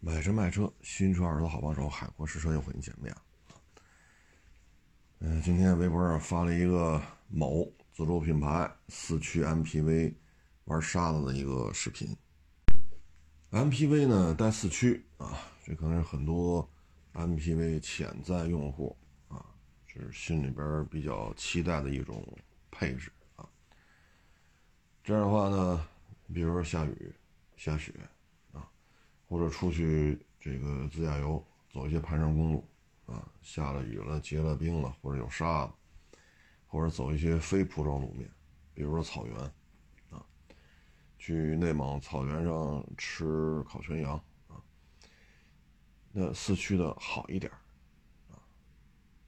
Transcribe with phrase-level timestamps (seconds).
[0.00, 3.22] 买车卖车，新车二手好帮手，海阔试车又和你见面了。
[5.18, 10.14] 嗯，今天微博上发了一个某自主品牌四驱 MPV
[10.66, 12.16] 玩沙子的一个视频。
[13.50, 16.70] MPV 呢带四驱啊，这可能是很多
[17.14, 18.96] MPV 潜在用户
[19.26, 19.44] 啊，
[19.92, 22.24] 就是心里边比较期待的一种
[22.70, 23.44] 配置啊。
[25.02, 25.88] 这样的话呢，
[26.32, 27.12] 比如说下雨、
[27.56, 27.92] 下雪。
[29.28, 32.66] 或者出去这个自驾游，走一些盘山公路，
[33.04, 35.72] 啊，下了雨了，结了冰了，或者有沙子，
[36.66, 38.26] 或者走一些非铺装路面，
[38.72, 39.36] 比如说草原，
[40.08, 40.24] 啊，
[41.18, 44.14] 去内蒙草原上吃烤全羊，
[44.46, 44.56] 啊，
[46.10, 47.52] 那四驱的好一点，
[48.30, 48.40] 啊，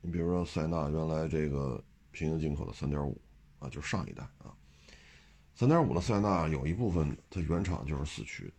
[0.01, 3.21] 你比如说塞纳原来这个平行进口的三点五，
[3.59, 4.57] 啊，就上一代啊，
[5.55, 8.51] 三点五的塞纳有一部分它原厂就是四驱。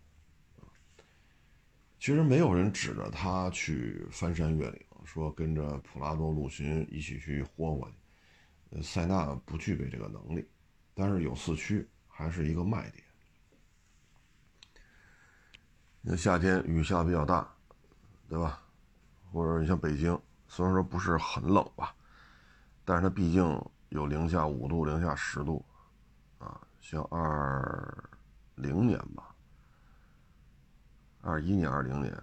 [2.01, 7.95] 其实没有人指着他去翻山越岭，说跟着普拉多、陆巡一起去豁过去。
[8.71, 10.49] 呃，塞纳不具备这个能力，
[10.95, 13.03] 但是有四驱还是一个卖点。
[16.01, 17.47] 那夏天雨下比较大，
[18.27, 18.63] 对吧？
[19.31, 21.95] 或者你像北京，虽然说不是很冷吧，
[22.83, 23.43] 但是它毕竟
[23.89, 25.63] 有零下五度、零下十度，
[26.39, 28.09] 啊，像二
[28.55, 29.30] 零年吧。
[31.21, 32.15] 二一年、二零年，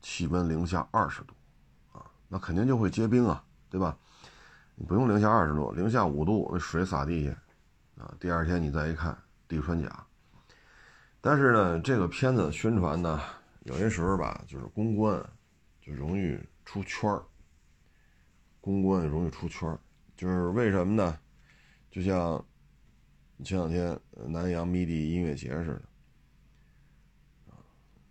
[0.00, 1.34] 气温零下二十度，
[1.92, 3.96] 啊，那肯定就会结冰啊，对吧？
[4.74, 7.30] 你不用零下二十度，零下五度，那水洒地下，
[8.02, 10.06] 啊，第二天你再一看，地穿甲。
[11.20, 13.20] 但是呢，这个片子宣传呢，
[13.64, 15.22] 有些时候吧，就是公关
[15.80, 17.22] 就容易出圈儿，
[18.60, 19.78] 公关容易出圈儿，
[20.16, 21.18] 就是为什么呢？
[21.90, 22.44] 就像
[23.44, 23.98] 前两天
[24.28, 25.82] 南阳 MIDI 音乐节似的。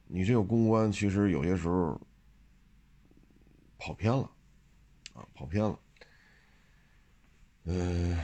[0.07, 1.99] 你这个公关其实有些时候
[3.77, 4.29] 跑偏了，
[5.13, 5.79] 啊，跑偏了。
[7.63, 8.19] 嗯，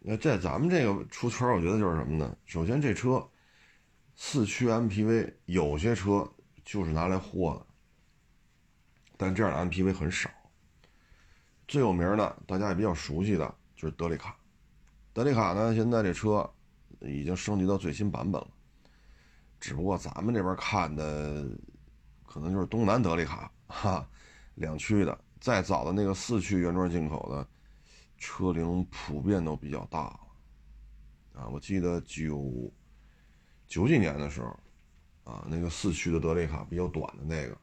[0.00, 2.36] 那在咱们这个出圈，我觉得就是什么呢？
[2.44, 3.26] 首先，这车
[4.16, 6.28] 四驱 MPV 有些车
[6.64, 7.66] 就是拿来货的，
[9.16, 10.28] 但这样的 MPV 很少。
[11.66, 14.36] 最有名的，大家也比较熟悉的，就是德里卡。
[15.12, 16.52] 德里卡呢，现在这车
[17.00, 18.48] 已经升级到最新版本了。
[19.64, 21.48] 只不过咱们这边看的，
[22.26, 24.06] 可能就是东南德利卡哈，
[24.56, 27.48] 两驱的，再早的那个四驱原装进口的，
[28.18, 30.20] 车龄普遍都比较大了，
[31.32, 32.70] 啊，我记得九
[33.66, 34.48] 九几年的时候，
[35.32, 37.56] 啊，那个四驱的德利卡比较短的那个，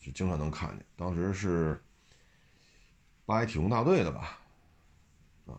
[0.00, 1.80] 就经常能看见，当时是
[3.24, 4.40] 八一体工大队的吧，
[5.46, 5.54] 啊，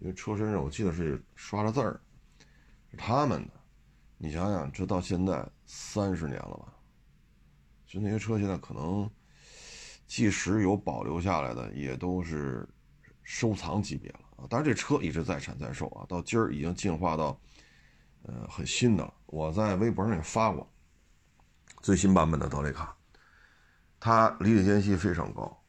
[0.00, 2.00] 因为车身上我记得是刷着字儿，
[2.90, 3.59] 是他们的。
[4.22, 6.74] 你想想，这到现在三十年了吧？
[7.86, 9.10] 就那些车现在可能，
[10.06, 12.68] 即使有保留下来的，也都是
[13.22, 14.44] 收藏级别了啊。
[14.50, 17.40] 当然，这车一直在产在售啊，到今儿已经进化到，
[18.24, 19.10] 呃，很新的。
[19.24, 20.70] 我在微博上也发过
[21.80, 22.94] 最新版本的德雷卡，
[23.98, 25.64] 它离地间隙非常高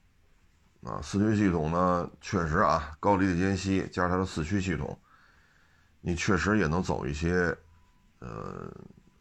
[0.83, 0.99] 啊。
[1.01, 4.99] 四驱系统呢，确实啊，高离地间隙加上它的四驱系统，
[6.01, 7.57] 你确实也能走一些。
[8.21, 8.71] 呃，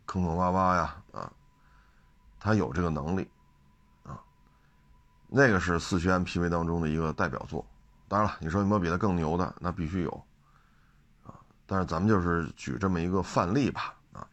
[0.04, 1.32] 坑坑洼洼呀，啊，
[2.38, 3.26] 它有这个能力，
[4.02, 4.20] 啊，
[5.26, 7.66] 那个是四驱 MPV 当中的一个代表作。
[8.08, 9.54] 当然了，你说有没有比它更牛的？
[9.58, 10.10] 那必须有，
[11.24, 11.32] 啊，
[11.64, 14.28] 但是咱们就是举这么一个范例吧，啊，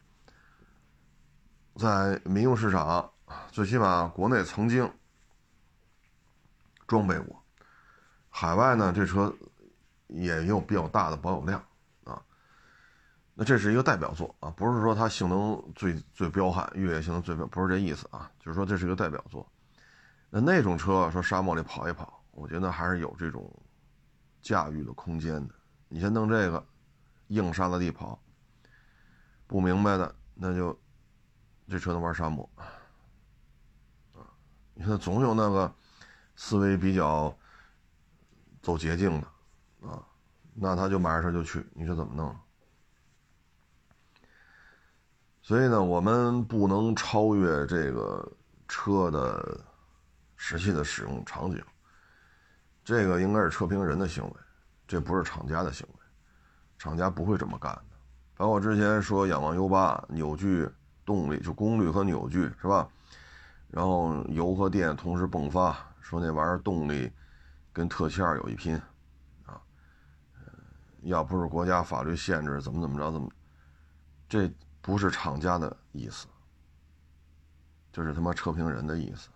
[1.78, 3.10] 在民用市场，
[3.52, 4.92] 最起码国内曾经
[6.88, 7.42] 装备过，
[8.30, 9.34] 海外呢，这车
[10.08, 11.64] 也有比较大的保有量。
[13.40, 19.48] 那这是一个代表作啊，不是说它性能最最彪悍，越野性能最彪，不是这意思啊，就是说这是一个代表作。
[20.32, 23.48] 那那种车说沙漠里跑一跑，我觉得还是有这种
[24.42, 25.54] 驾驭的空间的。
[25.88, 26.66] 你先弄这个
[27.28, 28.20] 硬沙子地跑，
[29.46, 30.76] 不明白的那就
[31.70, 32.66] 这车能玩沙漠啊。
[34.74, 35.72] 你看总有那个
[36.36, 37.32] 思维比较
[38.64, 39.28] 走捷径的
[39.88, 40.04] 啊，
[40.56, 42.36] 那他就买着车就去，你说怎么弄？
[45.48, 48.30] 所以呢，我们不能超越这个
[48.68, 49.58] 车的
[50.36, 51.64] 实际的使用场景，
[52.84, 54.34] 这个应该是车评人的行为，
[54.86, 56.00] 这不是厂家的行为，
[56.78, 57.96] 厂家不会这么干的。
[58.36, 60.70] 包括之前说仰望 U 八扭矩
[61.06, 62.86] 动力就功率和扭矩是吧？
[63.70, 67.10] 然后油和电同时迸发，说那玩意儿动力
[67.72, 68.76] 跟特气有一拼
[69.46, 69.62] 啊，
[71.04, 73.30] 要不是国家法律限制，怎么怎么着怎么
[74.28, 74.54] 这。
[74.88, 76.28] 不是厂家的意思，
[77.92, 79.28] 就是他妈车评人的意思。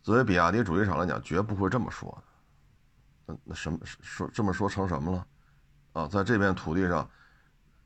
[0.00, 2.24] 作为比亚迪主机厂来讲，绝不会这么说的。
[3.26, 5.26] 那那什么说这么说成什么了？
[5.94, 7.10] 啊，在这片土地上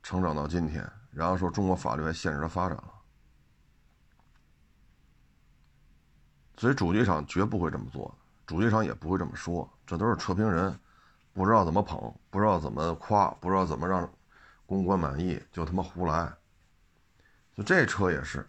[0.03, 2.93] 成长到今天，然后说中国法律还限制了发展了，
[6.59, 8.15] 所以主机厂绝不会这么做，
[8.47, 10.79] 主机厂也不会这么说，这都是车评人
[11.33, 14.07] 不知道怎么捧，不知道怎么夸，不知道怎么让
[14.69, 16.31] 公关满意，就他妈胡来。
[17.57, 18.47] 就这车也是，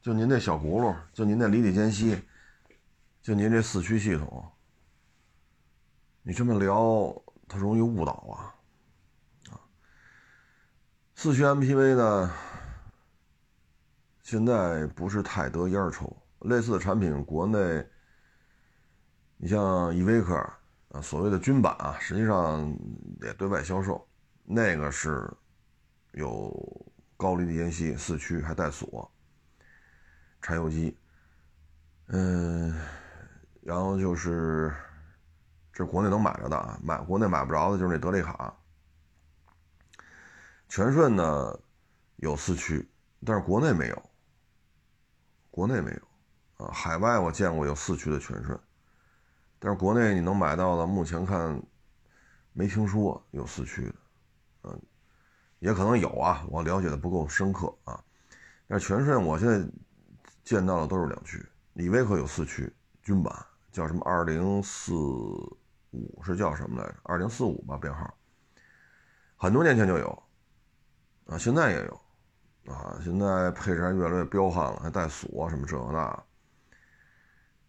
[0.00, 2.18] 就您那小轱辘，就您那离地间隙，
[3.20, 4.50] 就您这四驱系统，
[6.22, 7.14] 你这么聊，
[7.46, 8.56] 它容易误导啊！
[11.14, 12.32] 四驱 MPV 呢，
[14.22, 17.86] 现在不是太得烟抽，类似的产品，国内，
[19.36, 20.34] 你像依维柯
[20.88, 22.74] 啊，所谓的军版啊，实际上
[23.20, 24.05] 也对外销售，
[24.46, 25.30] 那个是
[26.12, 26.54] 有。
[27.18, 29.10] 高离地间隙四驱还带锁，
[30.42, 30.94] 柴油机，
[32.08, 32.78] 嗯，
[33.62, 34.70] 然后就是
[35.72, 38.54] 这国内能买着的啊，买国内买不着的就是那德利卡。
[40.68, 41.58] 全顺呢
[42.16, 42.86] 有四驱，
[43.24, 44.10] 但是国内没有，
[45.50, 48.60] 国内没有啊，海外我见过有四驱的全顺，
[49.58, 51.62] 但是国内你能买到的，目前看
[52.52, 53.94] 没听说有四驱的，
[54.66, 54.82] 嗯。
[55.58, 58.02] 也可能有啊，我了解的不够深刻啊。
[58.68, 59.66] 但全顺我现在
[60.44, 62.70] 见到的都是两驱，李威克有四驱，
[63.02, 63.34] 军版
[63.72, 66.94] 叫什么二零四五是叫什么来着？
[67.04, 68.12] 二零四五吧编号。
[69.36, 70.22] 很多年前就有
[71.26, 72.00] 啊，现在也有
[72.72, 76.24] 啊，现在配置还越来越彪悍了，还带锁什么这那。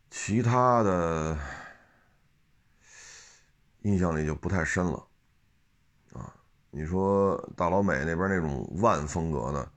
[0.09, 1.37] 其他的
[3.81, 5.06] 印象里就不太深了。
[6.69, 9.71] 你说大老美那边那种万风格的，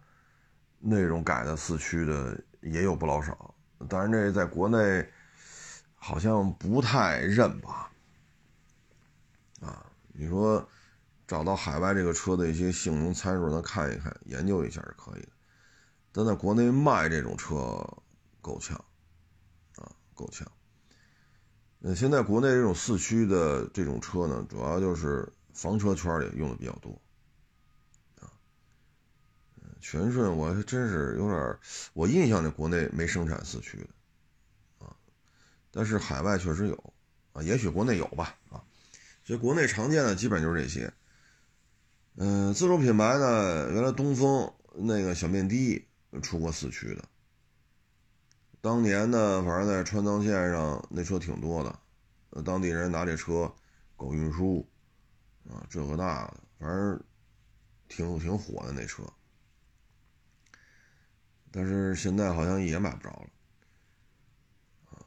[0.79, 3.55] 那种改的四驱的也有不老少，
[3.89, 5.09] 但是这在国内
[5.95, 7.91] 好像不太认吧？
[9.61, 10.69] 啊，你说
[11.27, 15.29] 找到海外这个车的一些性能参数，咱看一看，研究一下是可以的。
[16.13, 17.83] 但在国内卖这种车
[18.43, 18.77] 够呛，
[19.77, 20.47] 啊，够呛。
[21.79, 25.33] 那现在国内这种四驱的这种车呢，主要就是。
[25.61, 26.99] 房车圈里用的比较多，
[28.19, 28.33] 啊，
[29.79, 31.59] 全顺我还真是有点，
[31.93, 34.97] 我印象里国内没生产四驱的，啊，
[35.71, 36.95] 但是海外确实有，
[37.35, 38.65] 啊，也许国内有吧，啊，
[39.23, 40.91] 所以国内常见的基本就是这些，
[42.17, 45.87] 嗯，自主品牌呢，原来东风那个小面的
[46.23, 47.05] 出过四驱的，
[48.63, 53.53] 当年呢，反正在川藏线上那车挺多的，当地人拿这车
[53.99, 54.67] 搞运输。
[55.51, 57.03] 啊，这个那的，反正
[57.89, 59.03] 挺挺火的那车，
[61.51, 63.29] 但是现在好像也买不着了。
[64.91, 65.07] 啊，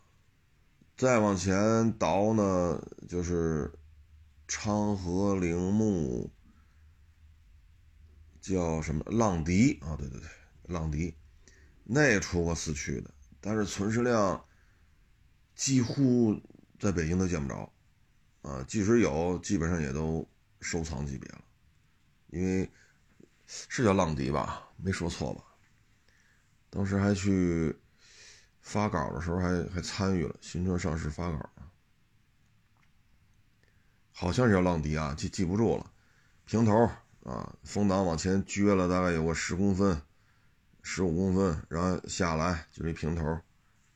[0.97, 3.73] 再往前倒呢，就是
[4.47, 6.29] 昌河铃木，
[8.41, 9.95] 叫什么浪迪啊？
[9.95, 10.29] 对对对，
[10.63, 11.15] 浪迪，
[11.85, 14.45] 那出过四驱的，但是存世量
[15.55, 16.37] 几乎
[16.79, 17.71] 在北京都见不着。
[18.41, 20.27] 啊，即使有，基本上也都
[20.63, 21.43] 收藏级别了，
[22.27, 22.71] 因为
[23.45, 25.43] 是叫浪迪吧，没说错吧？
[26.69, 27.77] 当时还去
[28.61, 31.49] 发稿的时候，还还参与了新车上市发稿
[34.11, 35.91] 好像是叫浪迪啊，记记不住了。
[36.45, 36.89] 平头
[37.23, 40.01] 啊，风挡往前撅了大概有个十公分、
[40.81, 43.39] 十五公分，然后下来就是一平头，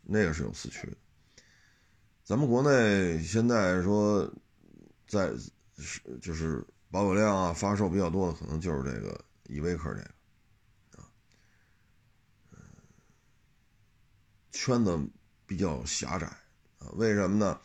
[0.03, 0.97] 那个是有四驱的。
[2.23, 4.29] 咱们国内现在说，
[5.07, 5.31] 在
[5.77, 10.09] 是就是保有量啊，发售比较多的，可能就是这个依维柯这个，
[10.97, 11.07] 啊，
[14.51, 14.99] 圈子
[15.45, 16.27] 比较狭窄
[16.79, 16.89] 啊。
[16.93, 17.59] 为什么呢？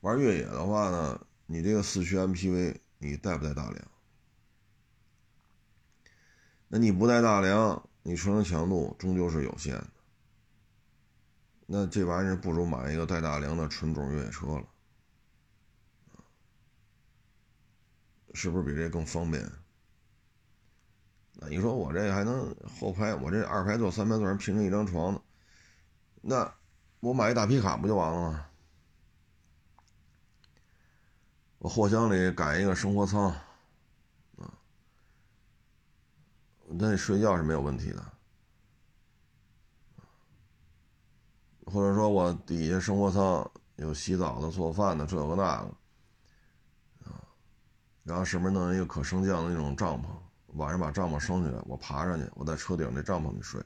[0.00, 3.84] 玩越野的话呢，你这个四驱 MPV 你带不带大梁？
[6.68, 9.90] 那你不带大梁，你车身强度终究是有限的。
[11.66, 14.66] 那这玩意儿不如买一个带大梁的纯种越野车了，
[18.34, 19.50] 是不是比这更方便？
[21.40, 25.22] 那你说我这还能后排，我这二排座、三排座人拼成一张床呢？
[26.20, 26.54] 那
[27.00, 28.44] 我买一大皮卡不就完了吗？
[31.58, 33.30] 我货箱里改一个生活舱，
[34.36, 34.54] 啊，
[36.66, 38.04] 那睡觉是没有问题的。
[41.66, 45.74] 或者说我底下生活舱有洗澡的、做饭的，这个那个，
[48.08, 50.06] 然后上面弄一个可升降的那种帐篷，
[50.54, 53.62] 晚上把帐篷升起来，我爬上去，我在车顶那帐篷里睡，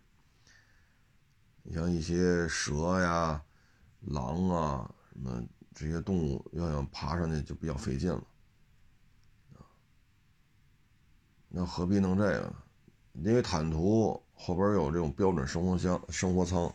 [1.63, 3.41] 你像一些蛇呀、
[4.01, 5.41] 狼啊什么
[5.73, 8.25] 这些动物，要想爬上去就比较费劲了。
[11.49, 12.57] 那何必弄这个呢？
[13.13, 16.75] 因为坦途后边有这种标准生活箱、生活舱，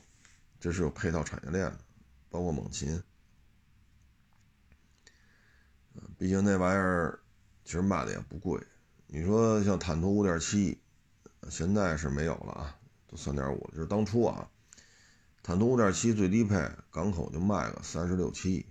[0.58, 1.80] 这是有配套产业链的，
[2.30, 3.04] 包括猛禽。
[6.18, 7.20] 毕竟那玩意儿
[7.68, 8.66] 其实卖的也不贵。
[9.08, 10.80] 你说像坦途五点七，
[11.50, 13.70] 现在是没有了啊，都三点五。
[13.76, 14.50] 就是当初啊，
[15.44, 16.56] 坦途五点七最低配
[16.90, 18.66] 港口就卖个三十六七，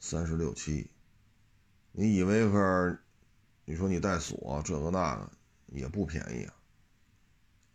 [0.00, 0.90] 三十六七。
[1.92, 2.98] 你以为克？
[3.66, 5.30] 你说你带锁这个那个
[5.66, 6.54] 也不便宜啊，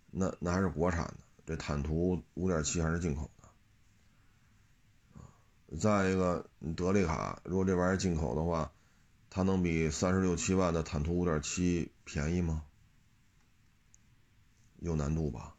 [0.09, 3.29] 那那还是国产的，这坦途五点七还是进口
[5.67, 8.71] 的再一个，你德利卡如果这玩意儿进口的话，
[9.33, 12.63] 它能比三十六七万的坦途五点七便宜吗？
[14.79, 15.55] 有难度吧？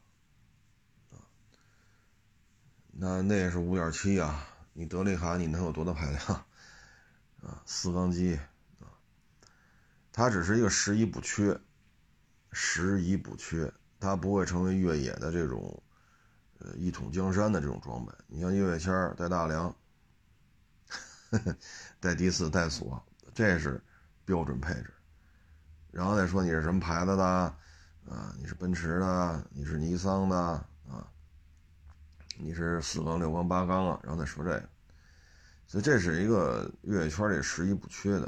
[1.10, 1.16] 啊
[2.92, 6.44] 那那也是五点七啊，你德利卡你能有多大排量
[7.42, 7.62] 啊？
[7.64, 8.38] 四缸机
[8.78, 8.92] 啊。
[10.12, 11.58] 它只是一个十一补缺，
[12.52, 15.82] 十一补缺，它不会成为越野的这种，
[16.58, 18.12] 呃，一统江山的这种装备。
[18.26, 19.74] 你像越野签带大梁，
[22.00, 23.02] 带第四带锁，
[23.34, 23.82] 这是
[24.24, 24.92] 标准配置。
[25.90, 31.06] 然后再说你是什么牌子的，啊，你是奔驰的，你是尼桑的，啊，
[32.38, 34.68] 你是四缸、六缸、八缸啊，然后再说这个。
[35.66, 38.26] 所以这是一个越野圈里十一不缺的。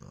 [0.00, 0.06] 啊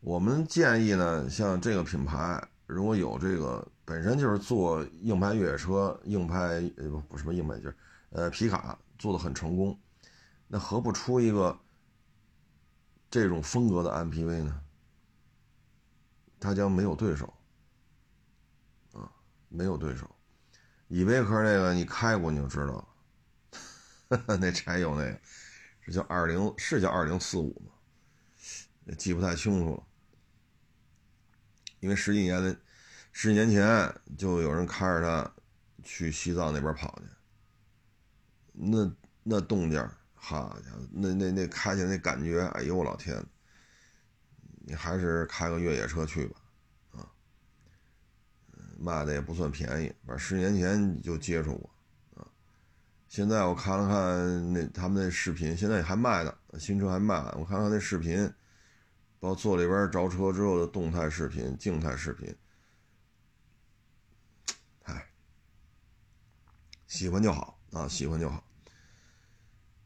[0.00, 7.76] 我们建议呢，像这个品牌，如果有这个本身就是做硬派越野车、硬派呃不不什么硬派就是
[8.10, 9.78] 呃皮卡做的很成功，
[10.48, 11.56] 那何不出一个
[13.12, 14.62] 这种风格的 MPV 呢？
[16.40, 17.30] 它将没有对手
[18.94, 19.12] 啊，
[19.50, 20.10] 没有对手。
[20.88, 22.88] 依维柯那个你开过你就知道
[24.08, 25.20] 了， 那柴油那个
[25.82, 28.94] 是叫二零是叫二零四五吗？
[28.96, 29.86] 记不太清楚了。
[31.80, 32.58] 因为十几年的，
[33.12, 35.34] 十几年前就有人开着它
[35.84, 37.04] 去西藏那边跑去，
[38.54, 38.90] 那
[39.22, 39.86] 那动静，
[40.24, 43.20] 好家伙，那那那开起来那感觉，哎呦我老天！
[44.64, 46.40] 你还是开个越野车去吧，
[46.92, 47.10] 啊，
[48.78, 52.28] 卖的也不算便宜，反正十年前就接触过，啊，
[53.08, 58.32] 现在我看了看那他们那视频，现在还卖呢，新车还卖，我看看那视频。
[59.18, 62.36] 包括坐里边着车之后的动态视频、静态视频，
[64.82, 65.06] 哎，
[66.88, 68.44] 喜欢就好啊，喜欢就好。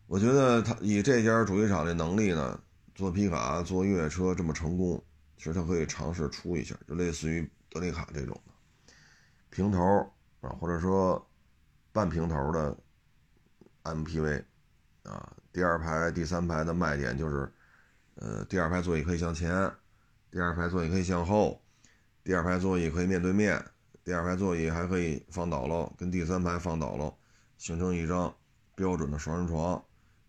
[0.07, 2.61] 我觉得他以这家主机厂的能力呢，
[2.95, 5.03] 做皮卡、做越野车这么成功，
[5.37, 8.53] 其实他可以尝试出一下，就类似于德利卡这种的
[9.51, 9.81] 平头
[10.41, 11.25] 啊，或者说
[11.93, 12.77] 半平头的
[13.85, 14.45] MPV
[15.03, 17.53] 啊，第二排、第三排的卖点就是。
[18.19, 19.71] 呃，第二排座椅可以向前，
[20.31, 21.63] 第二排座椅可以向后，
[22.25, 23.63] 第二排座椅可以面对面，
[24.03, 27.15] 第二排座椅还可以放倒了，跟第三排放倒了，
[27.59, 28.35] 形成一张
[28.75, 29.85] 标准的双人床，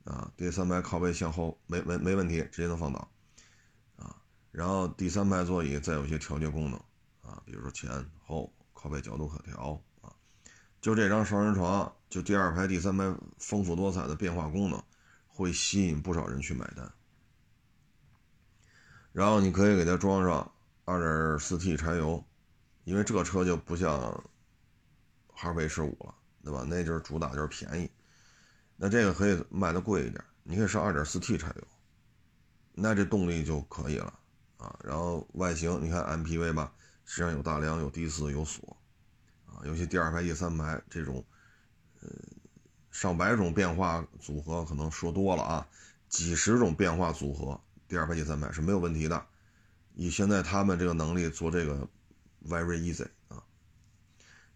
[0.07, 3.11] 啊，第三排靠背向后没没没问题，直接能放倒，
[3.97, 4.15] 啊，
[4.51, 6.79] 然后第三排座椅再有一些调节功能，
[7.21, 7.91] 啊，比如说前
[8.25, 10.15] 后靠背角度可调，啊，
[10.79, 14.81] 就这张双人床，就第二排第三排丰富多彩的变化功能，
[15.27, 16.89] 会吸引不少人去买单。
[19.11, 20.49] 然后你可以给它装上
[20.85, 22.23] 2.4T 柴油，
[22.85, 24.23] 因为这车就不像
[25.33, 26.63] 哈弗 H 5了，对吧？
[26.65, 27.91] 那就是主打就是便宜，
[28.77, 31.67] 那这个可以卖的贵一点，你可以上 2.4T 柴油，
[32.73, 34.13] 那这动力就可以了
[34.57, 34.79] 啊。
[34.83, 36.71] 然后外形你看 MPV 吧，
[37.03, 38.77] 实际上有大梁、有低四、有锁
[39.47, 41.25] 啊，尤其第二排、第三排这种，
[42.01, 42.09] 呃，
[42.91, 45.67] 上百种变化组合可能说多了啊，
[46.07, 47.59] 几十种变化组合。
[47.87, 49.25] 第二排、第三排是没有问题的，
[49.95, 51.87] 以现在他们这个能力做这个
[52.45, 53.43] ，very easy 啊。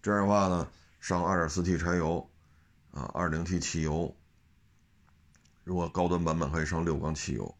[0.02, 2.30] 这样的话呢，上 2.4T 柴油，
[2.92, 4.16] 啊，2.0T 汽油，
[5.64, 7.56] 如果高端版本可以上六缸汽油，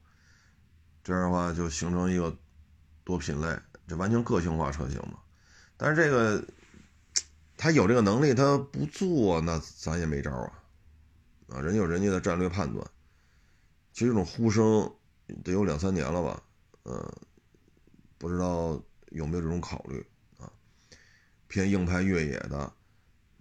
[1.04, 2.38] 这样的话就形成一个
[3.04, 5.20] 多品类，这完全个性化车型嘛。
[5.78, 6.46] 但是这个
[7.58, 10.54] 他有这个能力，他不做，那咱也没招啊，
[11.50, 12.86] 啊，人有人家的战略判断。
[13.94, 14.92] 其实这种呼声。
[15.46, 16.44] 得有两三年了吧，
[16.84, 17.10] 嗯，
[18.18, 18.78] 不知道
[19.12, 20.06] 有没有这种考虑
[20.38, 20.52] 啊？
[21.48, 22.74] 偏硬派越野的，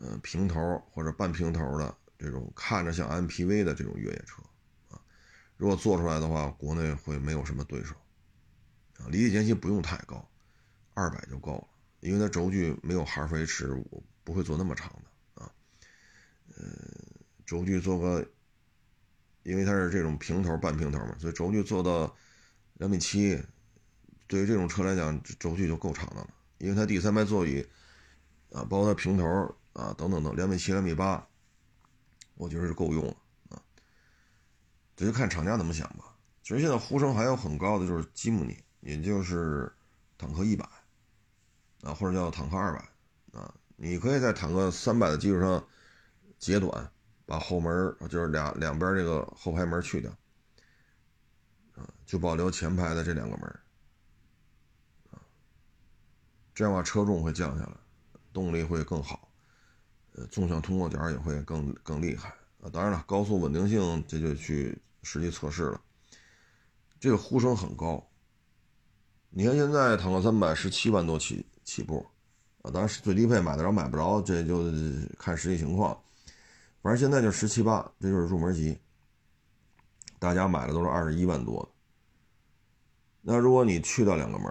[0.00, 4.42] 嗯，平头或者半平头的这种看着像 MPV 的这种越野车
[4.88, 5.00] 啊，
[5.56, 7.94] 如果做出来的话，国内会没有什么对手
[8.98, 9.04] 啊。
[9.10, 10.26] 离地间隙不用太高，
[10.94, 11.68] 二百就够了，
[12.00, 15.52] 因为它轴距没有哈弗 H 五不会做那么长的啊。
[17.44, 18.26] 轴距做个，
[19.42, 22.16] 因为它是这种平头半平头嘛，所以轴距做到
[22.74, 23.38] 两米七，
[24.26, 26.30] 对于这种车来讲，轴距就够长的了。
[26.58, 27.66] 因为它第三排座椅
[28.52, 31.26] 啊，包括它平头啊等等等，两米七两米八，
[32.34, 33.16] 我觉得是够用了
[33.48, 33.62] 啊。
[34.94, 36.14] 这就看厂家怎么想吧。
[36.42, 39.72] 其实现在呼声还有很高的就是吉姆尼，也就是
[40.18, 40.68] 坦克一百
[41.82, 43.54] 啊，或者叫坦克二百啊。
[43.76, 45.66] 你可以在坦克三百的基础上
[46.38, 46.92] 截短，
[47.24, 50.10] 把后门就是两两边这个后排门去掉，
[51.76, 53.48] 啊，就保留前排的这两个门，
[55.10, 55.16] 啊，
[56.54, 57.72] 这样的话车重会降下来，
[58.34, 59.29] 动力会更好，
[60.12, 62.28] 呃，纵向通过点也会更更厉害
[62.60, 62.68] 啊。
[62.72, 65.80] 当然了，高速稳定性这就去实际测试了。
[66.98, 68.06] 这个呼声很高，
[69.30, 72.06] 你看现在坦克三百十七万多起起步。
[72.62, 74.70] 啊，当然最低配买得着买不着，这就
[75.18, 75.98] 看实际情况。
[76.82, 78.78] 反正现在就十七八，这就是入门级。
[80.18, 81.68] 大家买的都是二十一万多的。
[83.22, 84.46] 那如果你去掉两个门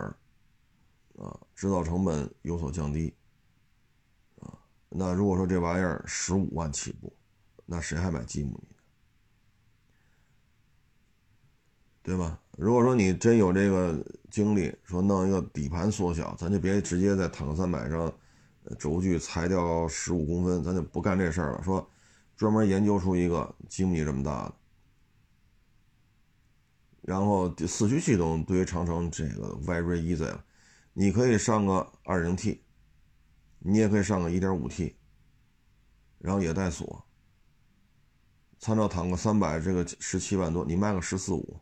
[1.19, 3.13] 啊，制造成本有所降低，
[4.89, 7.15] 那如果说这玩意儿十五万起步，
[7.65, 8.75] 那谁还买吉姆尼？
[12.01, 12.39] 对吧？
[12.57, 18.11] 如果说你真有这个精力，说弄一个底盘缩小，咱就别直接在坦克三百上
[18.79, 21.61] 轴距裁掉十五公分，咱就不干这事儿了。
[21.61, 21.87] 说
[22.35, 24.55] 专门研究出一个吉姆尼这么大的，
[27.01, 30.43] 然后四驱系统对于长城这个 very easy 了，
[30.93, 32.63] 你可以上个二零 T，
[33.59, 34.95] 你也可以上个一点五 T，
[36.17, 37.05] 然后也带锁。
[38.57, 41.59] 参照坦克三百这个十七万多，你卖个十四五。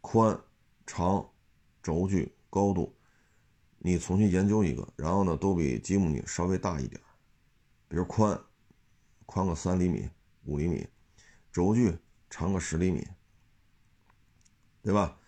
[0.00, 0.38] 宽、
[0.86, 1.30] 长、
[1.82, 2.96] 轴距、高度，
[3.78, 7.00] 你重新研究一个，然后呢，都比吉姆尼稍微大一点
[7.88, 8.40] 比如宽，
[9.24, 10.08] 宽个三厘米、
[10.44, 10.86] 五厘米，
[11.50, 11.98] 轴距
[12.28, 13.06] 长个十厘米，
[14.82, 15.18] 对吧？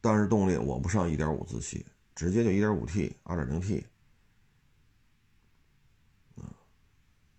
[0.00, 1.86] 但是动力我不上1.5自吸，
[2.20, 3.82] 直接就 1.5T、2.0T，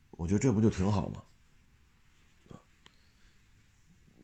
[0.10, 1.22] 我觉得这不就挺好吗？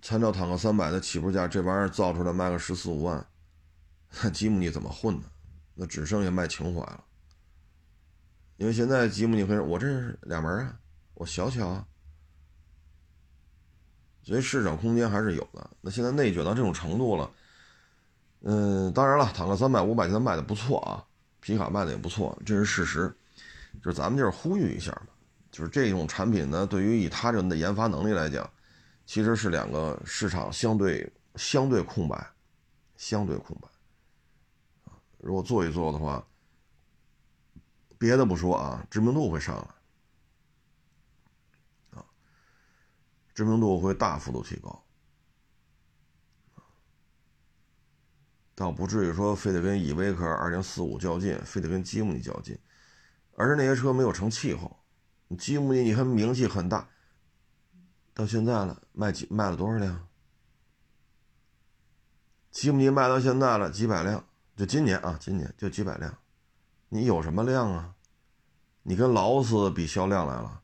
[0.02, 3.24] 参照坦克三百的起步价，这玩意儿造出来卖个十四五万，
[4.24, 5.30] 那吉姆尼怎么混呢？
[5.76, 7.06] 那只剩下卖情怀了。
[8.56, 10.80] 因为现在吉姆尼会说：“我这是俩门啊，
[11.13, 11.88] 我小巧啊。”
[14.26, 15.70] 所以市场空间还是有的。
[15.82, 17.32] 那现在内卷到这种程度了，
[18.41, 21.04] 嗯，当然了，坦克三百、五百现在卖的不错啊，
[21.39, 23.13] 皮卡卖的也不错，这是事实。
[23.82, 25.13] 就是咱们就是呼吁一下嘛，
[25.52, 28.50] 就是这种产品呢，对于以他这的研发能力来讲。
[29.06, 32.30] 其实是两个市场相对相对空白，
[32.97, 33.69] 相对空白。
[35.17, 36.28] 如果做一做的话，
[37.97, 39.62] 别的不说啊，知名度会上来，
[42.00, 42.06] 啊，
[43.34, 44.84] 知名度会大幅度提高，
[48.58, 52.58] 倒不至于说非得跟依维柯二零四五较劲，非得跟吉姆尼较劲，
[53.36, 54.76] 而是那些车没有成气候，
[55.38, 56.89] 吉姆尼你看名气很大。
[58.15, 60.08] 到现在了，卖几卖了多少辆？
[62.50, 66.17] 吉姆尼卖到现在了几百辆，就今年啊，今年就几百辆，
[66.89, 67.93] 你有什么量啊？
[68.82, 70.63] 你跟劳斯比销量来了，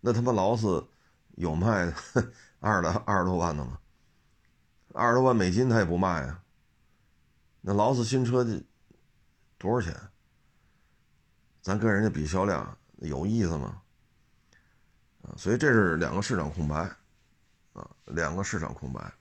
[0.00, 0.88] 那他妈劳斯
[1.32, 1.92] 有卖
[2.60, 3.78] 二的二十多万的吗？
[4.94, 6.42] 二十多万美金他也不卖啊。
[7.68, 8.64] 那劳斯新车的
[9.58, 9.94] 多少钱？
[11.60, 13.82] 咱跟人家比销量有意思吗？
[15.36, 16.90] 所以这是两个市场空白，
[17.74, 19.12] 啊，两个市场空白。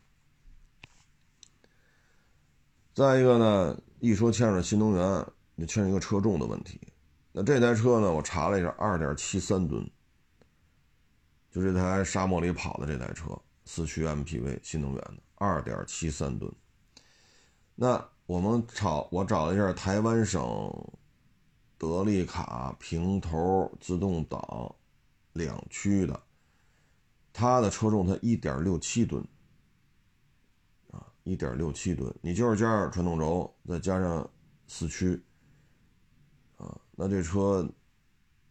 [2.93, 6.79] 再一个呢，一说牵扯新能源，就牵扯一个车重的问题。
[7.33, 9.91] 那这台车呢，我查了一下，二点七三吨，
[11.51, 16.49] 就这台沙漠里跑的这台车，四驱 MPV 新能源的，二点七三吨。
[17.75, 20.41] 那我们找我找了一下台湾省
[21.79, 24.75] 德利卡平头自动挡。
[25.33, 26.19] 两驱的，
[27.31, 29.23] 它的车重才一点六七吨，
[30.89, 34.27] 啊，一点六七吨，你就是加上传动轴，再加上
[34.65, 35.23] 四驱，
[36.55, 37.69] 啊，那这车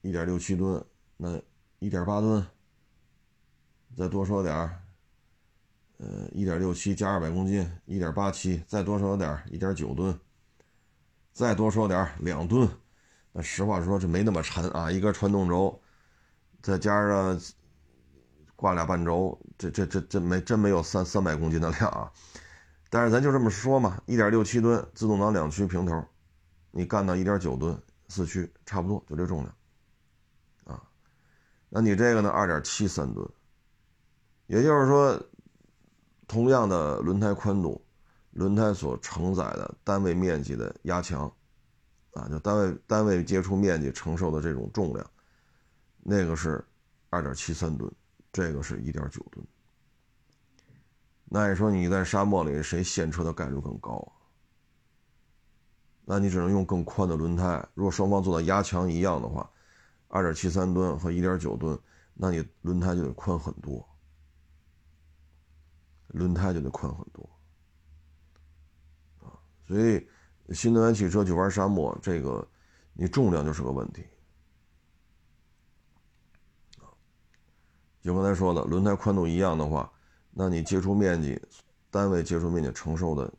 [0.00, 0.80] 一点六七吨，
[1.16, 1.42] 那
[1.80, 2.46] 一点八吨，
[3.96, 4.85] 再多说点，
[5.98, 10.18] 呃，一点六七加二百公斤，一点八七，再多说点，一点九吨，
[11.32, 12.68] 再多说点，两吨，
[13.32, 15.80] 那实话说，这没那么沉啊，一根传动轴。
[16.62, 17.40] 再加上
[18.56, 22.10] 挂俩半轴，这这这这没真没有三三百公斤的量啊！
[22.90, 26.04] 但是咱就这么说嘛，一点六七吨自动挡两驱平头，
[26.72, 29.54] 你干到一点九吨四驱，差不多就这重量
[30.64, 30.82] 啊。
[31.68, 33.28] 那你这个呢，二点七三吨，
[34.48, 35.22] 也就是说，
[36.26, 37.80] 同样的轮胎宽度，
[38.32, 41.32] 轮胎所承载的单位面积的压强，
[42.12, 45.10] 啊，就单位单位接触面积承受的这种重量，
[46.02, 46.64] 那个是
[47.10, 47.90] 二点七三吨，
[48.32, 49.46] 这个是一点九吨。
[51.28, 54.12] 那你说你在沙漠里谁陷车的概率更高啊？
[56.04, 57.66] 那你只能用更宽的轮胎。
[57.74, 59.50] 如果双方做的压强一样的话，
[60.08, 61.76] 二点七三吨和一点九吨，
[62.14, 63.84] 那你轮胎就得宽很多，
[66.16, 67.28] 轮胎就得宽很多
[69.20, 69.38] 啊。
[69.66, 70.08] 所以
[70.52, 72.46] 新能源汽车去玩沙漠，这个
[72.92, 74.04] 你重量就是个问题
[78.02, 79.92] 就刚才说的，轮胎宽度一样的话。
[80.38, 81.40] 那你接触面积，
[81.90, 83.32] 单位接触面积承受的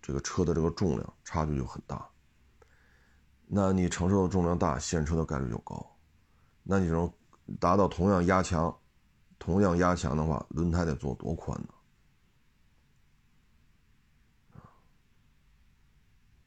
[0.00, 2.08] 这个车的这个重量差距就很大。
[3.46, 5.94] 那你承受的重量大，陷车的概率就高。
[6.62, 7.12] 那你这种
[7.60, 8.74] 达到同样压强，
[9.38, 11.68] 同样压强的话，轮胎得做多宽呢？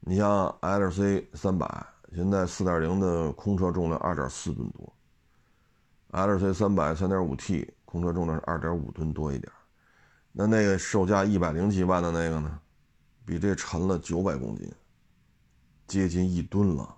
[0.08, 1.66] 你像 L C 三百，
[2.14, 4.94] 现在四点零的空车重量二点四吨多
[6.12, 9.52] ，L C 三百三点五 T 空车重量是二点五吨多一点。
[10.30, 12.60] 那那个售价一百零几万的那个呢，
[13.24, 14.72] 比这沉了九百公斤，
[15.88, 16.96] 接近一吨了。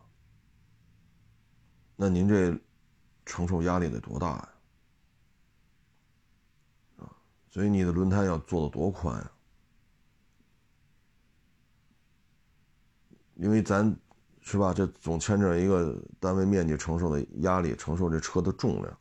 [1.97, 2.55] 那您这
[3.25, 4.49] 承受压力得多大呀？
[6.99, 7.09] 啊，
[7.49, 9.31] 所以你的轮胎要做的多宽呀？
[13.39, 13.97] 因为咱
[14.41, 18.99] 是吧，这总牵扯一个单位面积承受的压力，承受这车的重量。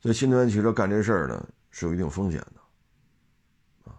[0.00, 1.48] 所以新能源汽车干这事儿呢？
[1.70, 3.96] 是有一定风险的，啊，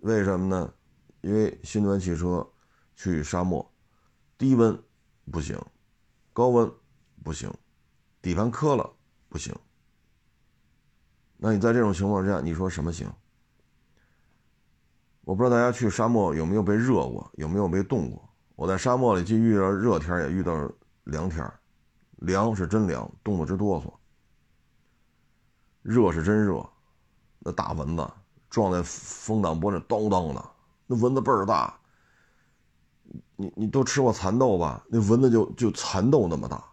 [0.00, 0.74] 为什么呢？
[1.22, 2.46] 因为新能源汽车
[2.94, 3.72] 去沙漠，
[4.36, 4.78] 低温
[5.30, 5.58] 不行，
[6.32, 6.70] 高温
[7.24, 7.50] 不行，
[8.20, 8.94] 底盘磕了
[9.28, 9.54] 不行。
[11.38, 13.10] 那你在这种情况之下，你说什么行？
[15.26, 18.28] 我不知道大家去沙漠有没有被热过，有没有被冻过？
[18.54, 20.70] 我在沙漠里既遇到热天，也遇到
[21.02, 21.44] 凉天，
[22.18, 23.92] 凉是真凉，冻得直哆嗦。
[25.82, 26.64] 热是真热，
[27.40, 28.08] 那大蚊子
[28.48, 30.48] 撞在风挡玻璃当当的，
[30.86, 31.76] 那蚊子倍儿大。
[33.34, 34.84] 你你都吃过蚕豆吧？
[34.88, 36.64] 那蚊子就就蚕豆那么大，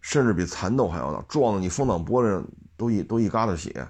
[0.00, 3.88] 甚至比蚕豆还要大，撞的你风挡玻璃上都一都一疙瘩血，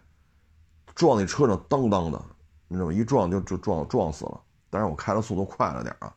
[0.94, 2.24] 撞你车上当当的，
[2.68, 2.92] 你知道吗？
[2.92, 4.40] 一撞就就撞撞死了。
[4.70, 6.14] 但是我开的速度快了点啊，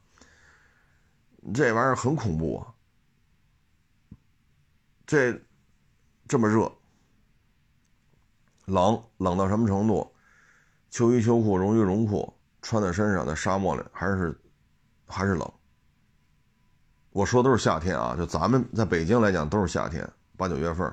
[1.53, 2.73] 这玩意儿很恐怖啊，
[5.05, 5.39] 这
[6.27, 6.71] 这么热。
[8.65, 10.11] 冷冷到什么程度？
[10.89, 14.41] 秋衣秋裤、绒衣绒裤穿在身上，在沙漠里还是
[15.05, 15.53] 还是冷。
[17.11, 20.91] 我说都是夏天啊，就咱们在北京来讲都是夏天，八九月份。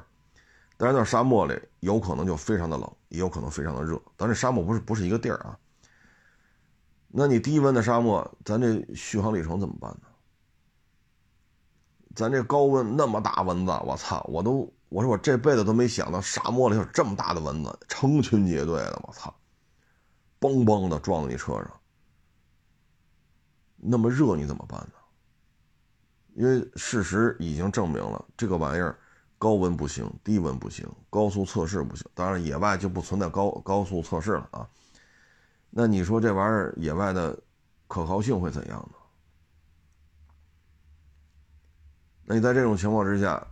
[0.85, 3.99] 但是到沙漠里有可能就非常的冷，也有可能非常的热。
[4.19, 5.59] 咱这沙漠不是不是一个地儿啊。
[7.09, 10.01] 那你低温的沙漠，咱这续航里程怎么办呢？
[12.15, 14.71] 咱这高温那么大蚊子，我操，我都。
[14.91, 19.35] 我说我这辈子都没想到沙漠里有这么大的蚊子，成群结队的，我操，
[20.39, 21.71] 嘣嘣的撞到你车上。
[23.77, 24.93] 那么热你怎么办呢？
[26.35, 28.99] 因为事实已经证明了这个玩意儿，
[29.45, 32.07] 高温不行，低温不行，高速测试不行。
[32.15, 34.67] 当然野外就不存在高高速测试了啊。
[35.69, 37.39] 那你说这玩意儿野外的
[37.87, 38.99] 可靠性会怎样呢？
[42.25, 43.47] 那你在这种情况之下？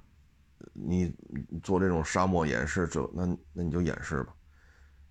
[0.72, 1.14] 你
[1.62, 4.32] 做这种沙漠演示，就那那你就演示吧。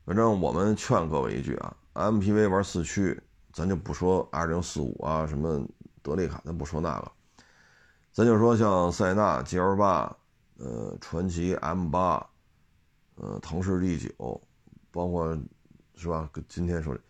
[0.03, 3.21] 反正我们劝各位一句啊，MPV 玩四驱，
[3.53, 5.63] 咱就不说二零四五啊，什么
[6.01, 7.11] 德利卡，咱不说那个，
[8.11, 10.17] 咱就说像塞纳 GL 八，
[10.63, 12.23] 呃，传祺 M 八，
[13.15, 14.39] 呃，腾势 D 九，
[14.91, 15.35] 包括
[15.95, 16.29] 是吧？
[16.47, 17.01] 今天说的，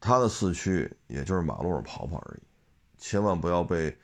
[0.00, 2.40] 它的四驱也就是马路上跑跑而已，
[2.96, 3.94] 千万不要被。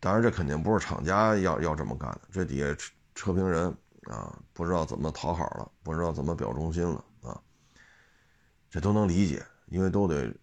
[0.00, 3.68] 当然，这肯定不是厂家要要这么干的，这底下车车评人
[4.04, 7.38] 啊，不知道怎么讨好了，不知道怎么表忠心了啊，
[8.70, 10.34] 这都能理解，因为都得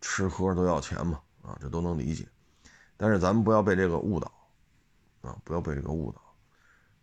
[0.00, 2.28] 吃喝都要钱嘛啊，这都能理解。
[2.96, 4.32] 但是咱们不要被这个误导
[5.22, 6.23] 啊，不要被这个误导。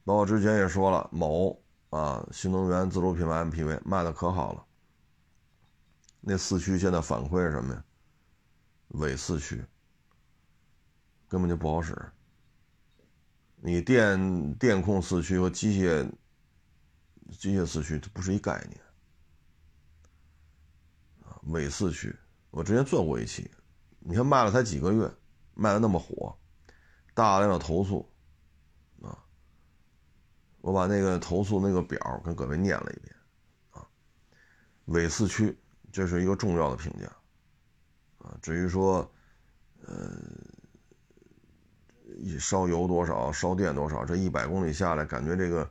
[0.03, 4.65] 包括之前也说了，某啊新能源自主品牌 MPV 卖的可好了，
[6.19, 7.83] 那四驱现在反馈是什么呀？
[8.89, 9.63] 伪四驱。
[11.27, 11.95] 根本就不好使。
[13.55, 16.11] 你电电控四驱和机械
[17.39, 18.81] 机械四驱它不是一概念
[21.23, 22.13] 啊，伪四驱。
[22.49, 23.49] 我之前做过一期，
[23.99, 25.09] 你看卖了才几个月，
[25.53, 26.37] 卖的那么火，
[27.13, 28.10] 大量的投诉
[30.61, 33.15] 我把那个投诉那个表跟各位念了一遍
[33.71, 33.85] 啊。
[34.85, 35.57] 尾四驱，
[35.91, 37.07] 这是一个重要的评价
[38.19, 38.37] 啊。
[38.43, 39.11] 至于说，
[39.83, 40.15] 呃，
[42.39, 45.67] 烧油多少，烧电多少，这一百公里下来，感觉这个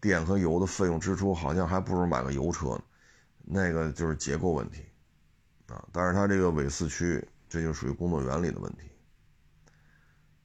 [0.00, 2.82] 电和油的费用支出好像还不如买个油车呢。
[3.44, 4.86] 那个就是结构问题
[5.66, 5.86] 啊。
[5.92, 8.90] 但是它这个尾四驱，这就属于工作原理的问题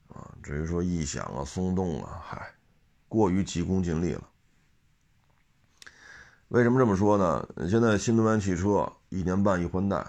[0.08, 0.36] 啊。
[0.42, 2.52] 至于说异响啊、松动啊，嗨。
[3.08, 4.28] 过于急功近利了。
[6.48, 7.48] 为什么这么说呢？
[7.68, 10.06] 现在新能源汽车一年半一换代，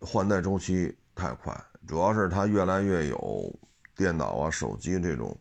[0.00, 3.58] 换代周期太快，主要是它越来越有
[3.94, 5.34] 电脑啊、手机这种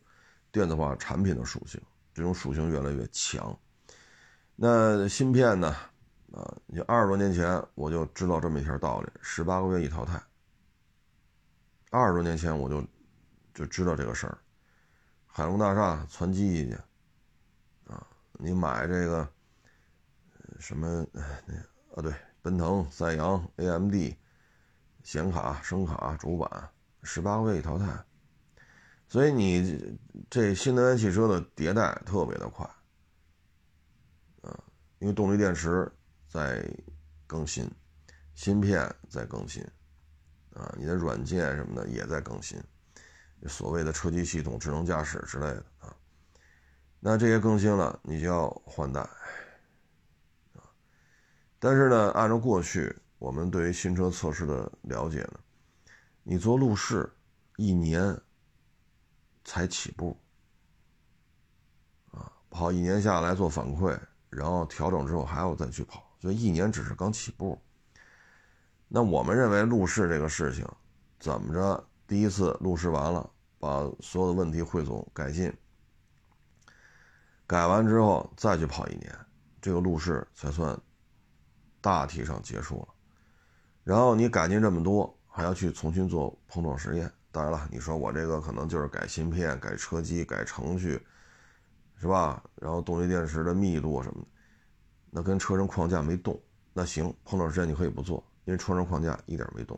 [0.51, 1.81] 电子化产品的属性，
[2.13, 3.57] 这种属性越来越强。
[4.55, 5.75] 那芯片呢？
[6.33, 10.21] 啊，你二十多年前我就知道这么一条道理：十八个月一淘汰。
[11.89, 12.85] 二十多年前我就
[13.53, 14.37] 就知道这个事儿。
[15.37, 16.73] 海龙大厦传机去，
[17.85, 18.07] 啊，
[18.39, 19.29] 你买这个
[20.57, 22.01] 什么那啊？
[22.01, 23.93] 对，奔腾、赛扬、AMD
[25.03, 26.67] 显卡、声卡、主板，
[27.03, 28.03] 十八个月一淘汰。
[29.07, 32.65] 所以你这新能源汽车的迭代特别的快，
[34.41, 34.59] 啊，
[34.97, 35.87] 因为动力电池
[36.27, 36.67] 在
[37.27, 37.69] 更新，
[38.33, 39.63] 芯片在更新，
[40.55, 42.59] 啊，你的软件什么的也在更新。
[43.45, 45.95] 所谓的车机系统、智能驾驶之类的啊，
[46.99, 49.01] 那这些更新了，你就要换代
[50.53, 50.63] 啊。
[51.59, 55.39] 但是呢，按照过去我们对于新车测试的了解呢，
[56.23, 57.09] 你做路试
[57.57, 58.19] 一年
[59.43, 60.17] 才起步
[62.11, 63.97] 啊，跑一年下来做反馈，
[64.29, 67.61] 然后调整之后还要再去跑，所以一年只是刚起步。
[68.87, 70.67] 那我们认为路试这个事情
[71.19, 71.87] 怎么着？
[72.07, 75.53] 第一次路试完了，把所有的问题汇总改进，
[77.45, 79.13] 改完之后再去跑一年，
[79.61, 80.79] 这个路试才算
[81.81, 82.87] 大体上结束了。
[83.83, 87.11] 然后你改进这么多，还要去重新做碰撞实验。
[87.29, 91.05] 当然了，你说我这个可能就是改芯片、改车机、改程序，
[91.97, 92.41] 是吧？
[92.55, 94.27] 然后动力电池的密度什么的，
[95.11, 96.41] 那跟车身框架没动。
[96.73, 99.77] 那行，碰撞实验你可以不做，因为车身框架一点没动。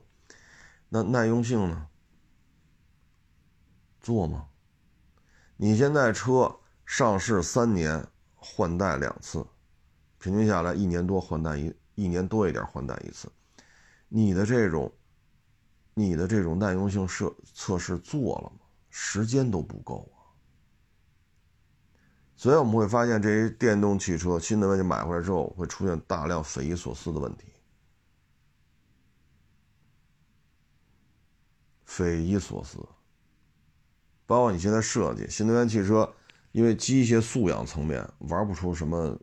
[0.89, 1.87] 那耐用性呢？
[3.99, 4.47] 做吗？
[5.57, 9.45] 你现在车上市三年换代两次，
[10.17, 13.29] 平均下来一年多换代一，一年多一点换代一次。
[14.07, 14.91] 你的这种，
[15.93, 18.65] 你的这种耐用性测测试做了吗？
[18.89, 20.17] 时间都不够啊。
[22.35, 27.47] 所以我们会发现，这些电动汽车新能源买回来之后，会出现大量匪夷所思的问题，
[31.83, 32.79] 匪夷所思。
[34.29, 36.07] 包括你现在设计新能源汽车，
[36.51, 39.19] 因为机械素养层面玩不出什么。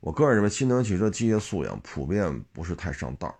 [0.00, 3.32] 我个人认为，新能源汽车机械素养普遍不是太上道。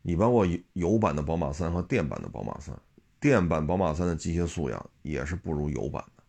[0.00, 2.80] 你包括油油版的宝马三和电版的宝马三，
[3.18, 6.22] 电版宝马三的机械素养也是不如油版的。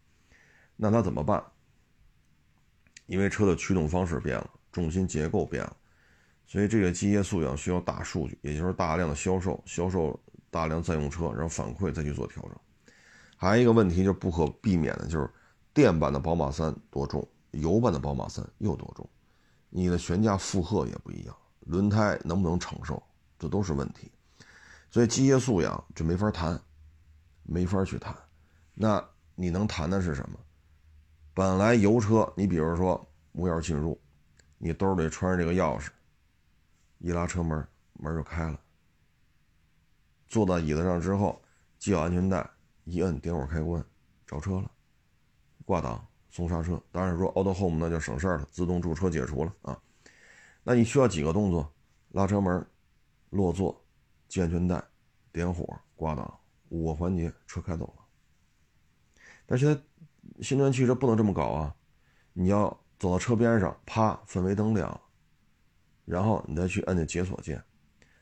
[0.76, 1.44] 那它怎么办？
[3.06, 5.78] 因为车的驱动方式变了，重心结构变了，
[6.48, 12.52] 所以这个机械素养需要大数据，也就是大量的销售，销售大量在用车，然后反馈再去做调整。
[13.44, 15.30] 还有一个问题就是不可避免的，就是
[15.74, 19.08] 电版的宝马三多重，油版的宝马三又多重，
[19.70, 23.04] 你的悬架负荷也不一样，轮胎能不能承受，
[23.38, 24.10] 这都是问题。
[24.90, 26.58] 所以机械素养就没法谈，
[27.44, 28.16] 没法去谈。
[28.74, 29.04] 那
[29.36, 30.40] 你能谈的是什么？
[31.34, 34.00] 本来油车，你比如说无钥匙进入，
[34.58, 35.90] 你兜里揣着这个钥匙，
[37.00, 38.58] 一拉车门，门就开了。
[40.30, 41.42] 坐到椅子上之后，
[41.80, 42.50] 系好安全带。
[42.84, 43.84] 一摁点火开关，
[44.26, 44.72] 着车了，
[45.66, 46.82] 挂档松刹车。
[46.92, 49.80] 当然说 Auto Home 那就省事儿了，自动驻车解除了啊。
[50.64, 51.74] 那你需要几个动作？
[52.10, 52.66] 拉车门、
[53.32, 53.84] 落座、
[54.30, 54.84] 系安全带、
[55.32, 58.04] 点火、挂档，五个环节，车开走了。
[59.46, 59.82] 但现在
[60.42, 61.76] 新能源汽车不能这么搞啊！
[62.34, 62.70] 你要
[63.00, 65.02] 走到车边上，啪，氛围灯亮，
[66.06, 67.64] 然后你再去摁那解锁键，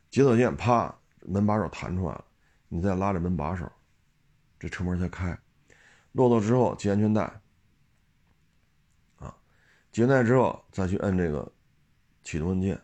[0.10, 2.26] 解锁键啪，门把手弹出来了，
[2.70, 3.70] 你再拉着门把手。
[4.62, 5.36] 这车门才开，
[6.12, 7.24] 落座之后系安全带，
[9.18, 9.36] 啊，
[9.92, 11.52] 系完带之后再去摁这个
[12.22, 12.80] 启动按键，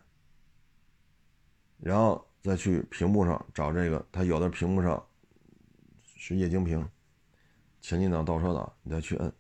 [1.77, 5.07] 然后再去屏幕上找这个，它有的屏幕上
[6.15, 6.83] 是液晶屏，
[7.79, 9.31] 前进档、倒车档，你再去摁。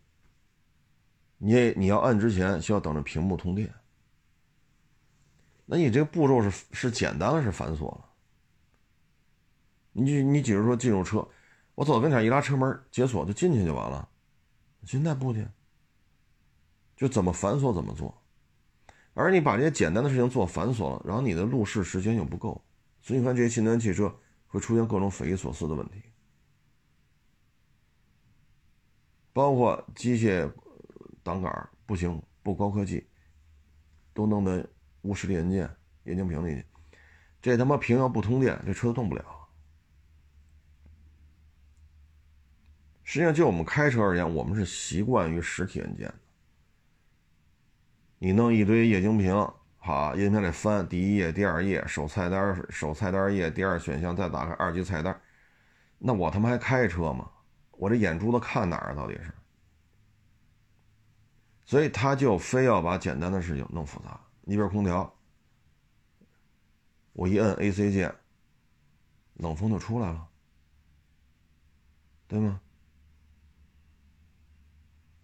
[1.39, 3.73] 你你要按之前需要等着屏幕通电，
[5.65, 8.05] 那你这个步骤是是简单了是繁琐了？
[9.93, 11.27] 你你比如说进入车。
[11.77, 14.09] 我走到跟前一拉车门解锁就进去就完了。
[14.83, 15.47] 现在不去，
[16.95, 18.19] 就怎么繁琐怎么做，
[19.13, 22.59] 而你把这些简单的事情做繁琐了，然后你的路试时间又不够，
[22.99, 24.11] 所以你看这些新能源汽车
[24.47, 26.01] 会出现各种匪夷所思的问题，
[29.31, 30.51] 包括机械
[31.21, 33.07] 挡杆不行，不高科技，
[34.15, 34.67] 都弄得
[35.03, 35.69] 无实体按键、
[36.05, 36.65] 液晶屏里去，
[37.39, 39.36] 这他妈屏要不通电，这车动不了。
[43.09, 46.15] 实际上，就我们开车而言，我们是习惯于实体按键的。
[48.19, 49.33] 你弄一堆液晶屏，
[49.77, 55.17] 好，液晶屏得翻第一页、第二页，首菜单、首菜单页，第二选项再打开二级菜单，
[55.97, 57.31] 那我他妈还开车吗？
[57.71, 58.93] 我这眼珠子看哪儿啊？
[58.93, 59.33] 到底是？
[61.63, 64.19] 所以他就非要把简单的事情弄复杂。
[64.41, 65.15] 你比如空调，
[67.13, 68.13] 我一摁 AC 键，
[69.35, 70.27] 冷风就出来了，
[72.27, 72.59] 对吗？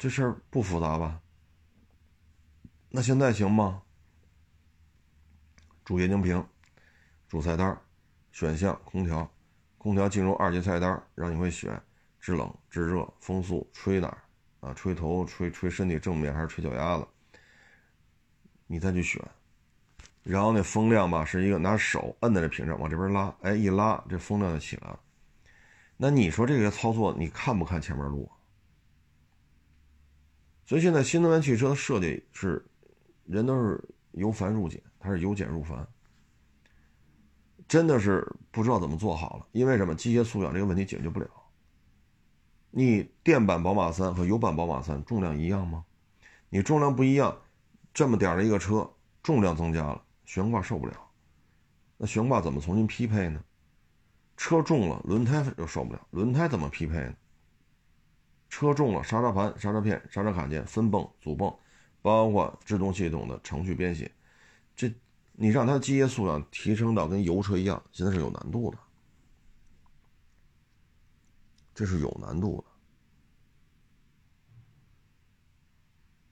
[0.04, 1.22] 这事儿不复杂吧？
[2.90, 3.82] 那现在行吗？
[5.86, 6.46] 主液晶屏、
[7.30, 7.82] 主菜单、
[8.34, 9.26] 选项、空调，
[9.78, 11.82] 空调进入二级菜单，让你会选
[12.20, 14.18] 制冷、制热、风速、吹哪儿
[14.60, 14.74] 啊？
[14.74, 17.08] 吹头、吹吹身体正面还是吹脚丫子？
[18.68, 19.26] 你再去选。
[20.22, 25.00] 然后那风量吧，是一个拿手摁在这屏上往这边拉，哎，一拉这风量就起来了。
[25.96, 28.30] 那你说这个操作，你看不看前面路？
[30.66, 32.66] 所以现在新能源汽车的设计是，
[33.26, 35.88] 人都是由繁入简，它是由简入繁，
[37.68, 39.48] 真的是不知道怎么做好了。
[39.52, 39.94] 因为什么？
[39.94, 41.28] 机械素养这个问题解决不了。
[42.72, 45.86] 你电版宝马三和油版宝马三重量一样吗？
[46.50, 47.38] 你重量不一样，
[47.94, 48.90] 这么点儿的一个车，
[49.22, 50.94] 重量增加了，悬挂受不了，
[51.98, 53.44] 那悬挂怎么重新匹配呢？
[54.38, 57.16] 车重了，轮胎又受不了，轮胎怎么匹配呢？
[58.56, 61.52] 车重了，刹车盘、刹车片、刹车卡钳分泵、组泵，
[62.04, 64.12] 包括制动系统的程序编写，
[64.76, 64.94] 这
[65.32, 68.78] 你让它的机械素养提升到跟油车一样，现在是有难度的，
[71.74, 72.64] 这是有难度的。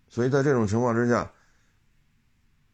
[0.07, 1.33] 所以在这种情况之下，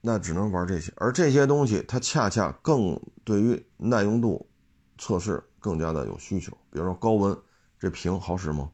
[0.02, 4.50] 那只能玩这些，而这些东西它恰恰更对于耐用度
[4.98, 6.52] 测试更加的有需求。
[6.70, 7.42] 比如说高温，
[7.80, 8.70] 这屏好使吗？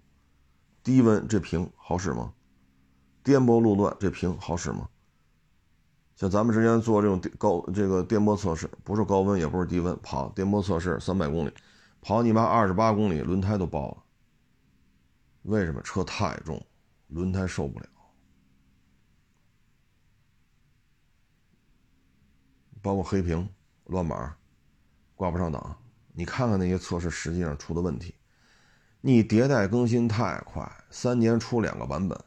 [0.83, 2.33] 低温这屏好使吗？
[3.23, 4.89] 颠簸路段这屏好使吗？
[6.15, 11.53] 像咱们之前做这种高这个颠簸测试，不是高温也不是低温，跑颠簸测试三百公里，
[12.01, 14.03] 跑你妈二十八公里，轮胎都爆了。
[15.43, 15.81] 为什么？
[15.81, 16.63] 车太重，
[17.07, 17.85] 轮胎受不了。
[22.81, 23.49] 包括黑屏、
[23.85, 24.35] 乱码、
[25.15, 25.81] 挂不上档，
[26.13, 28.13] 你看看那些测试实际上出的问题。
[29.05, 32.17] 你迭代更新太快，三年出两个版本，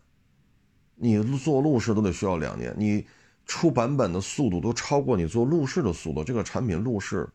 [0.94, 3.06] 你做路试都得需要两年，你
[3.46, 7.26] 出版本的速度都超过你做路试的速度，这个产品路试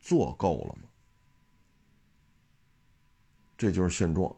[0.00, 0.88] 做够了吗？
[3.58, 4.32] 这就是现状，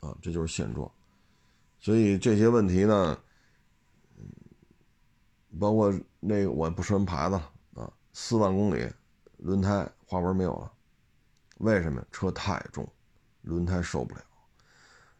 [0.00, 0.92] 啊，这就是现状，
[1.78, 3.18] 所以这些问题呢，
[5.58, 7.36] 包括那个我不说什么牌子
[7.80, 8.86] 啊，四万公里，
[9.38, 10.70] 轮胎花纹没有了，
[11.60, 12.04] 为什么？
[12.12, 12.86] 车太重。
[13.50, 14.22] 轮胎受不了，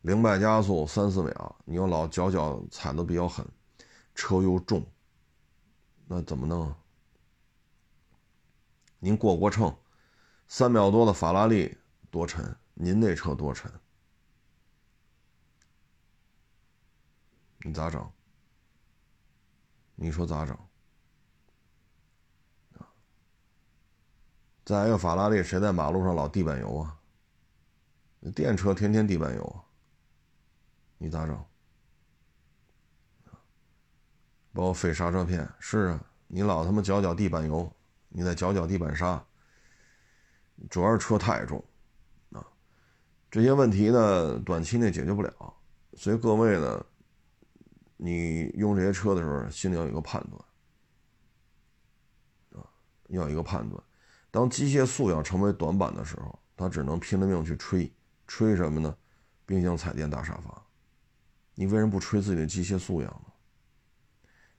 [0.03, 3.45] 零百加速三四秒，你又老脚脚踩的比较狠，
[4.14, 4.87] 车又重，
[6.07, 6.73] 那怎么弄？
[9.01, 9.77] 您过过秤，
[10.47, 11.77] 三秒多的法拉利
[12.09, 13.69] 多沉，您那车多沉？
[17.62, 18.09] 你咋整？
[19.97, 20.57] 你说咋整？
[24.64, 26.99] 再一个法拉利，谁在马路上老地板油啊？
[28.35, 29.64] 电车天天地板油，
[30.98, 31.44] 你咋整？
[34.53, 37.72] 包括废刹车片，是啊，你老他妈搅搅地板油，
[38.09, 39.24] 你再搅搅地板刹，
[40.68, 41.64] 主要是车太重
[42.32, 42.47] 啊。
[43.30, 45.55] 这些问题呢，短期内解决不了，
[45.95, 46.84] 所以各位呢，
[47.97, 50.45] 你用这些车的时候，心里要有一个判断
[52.61, 52.68] 啊，
[53.09, 53.82] 要有一个判断。
[54.30, 57.90] 当机械素养成为短板的时候，他只能拼了命去吹。
[58.31, 58.97] 吹什么呢？
[59.45, 60.62] 冰箱、彩电、大沙发，
[61.57, 63.33] 你为什么不吹自己的机械素养呢？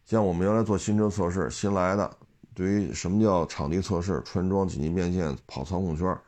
[0.04, 2.18] 像我们原来做新车测试，新来的
[2.54, 6.20] 对于什么叫场地测试、穿装、紧急变线、跑操控圈，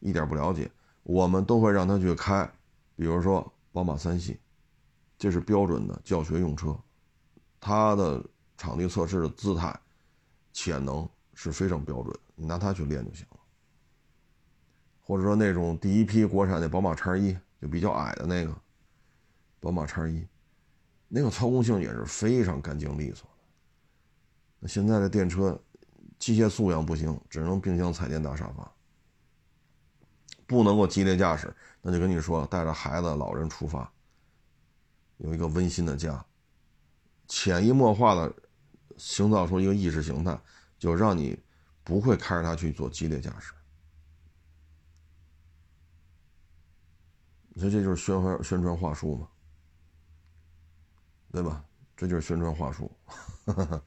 [0.00, 0.70] 一点不了解，
[1.02, 2.50] 我们都会让他去开，
[2.96, 4.40] 比如说宝马三系，
[5.18, 6.74] 这是标准的教学用车，
[7.60, 8.24] 它的
[8.56, 9.78] 场地测试的姿态、
[10.54, 13.26] 潜能是非常标准，你拿它去练就行。
[15.06, 17.32] 或者说那种第一批国产的宝马叉一，
[17.62, 18.52] 就比较矮的那个
[19.60, 20.26] 宝马叉一，
[21.06, 23.36] 那个操控性也是非常干净利索的。
[24.58, 25.56] 那现在的电车
[26.18, 28.68] 机械素养不行，只能冰箱彩电大沙发，
[30.44, 33.88] 不能够激烈驾驶，那就跟你说，带着孩子、老人出发，
[35.18, 36.26] 有一个温馨的家，
[37.28, 38.34] 潜移默化的
[39.20, 40.36] 营造出一个意识形态，
[40.80, 41.38] 就让你
[41.84, 43.52] 不会开着它去做激烈驾驶。
[47.58, 49.26] 你说这就是宣传宣传话术嘛，
[51.32, 51.64] 对吧？
[51.96, 52.94] 这就是宣传话术。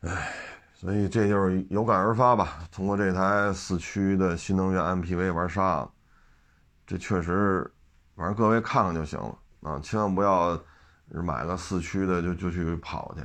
[0.00, 0.34] 唉，
[0.74, 2.66] 所以这就是有感而发吧。
[2.72, 5.88] 通过这台四驱的新能源 MPV 玩啥？
[6.84, 7.72] 这确实，
[8.16, 10.60] 反正各位看看就行了啊，千万不要
[11.06, 13.24] 买个四驱的就就去跑去，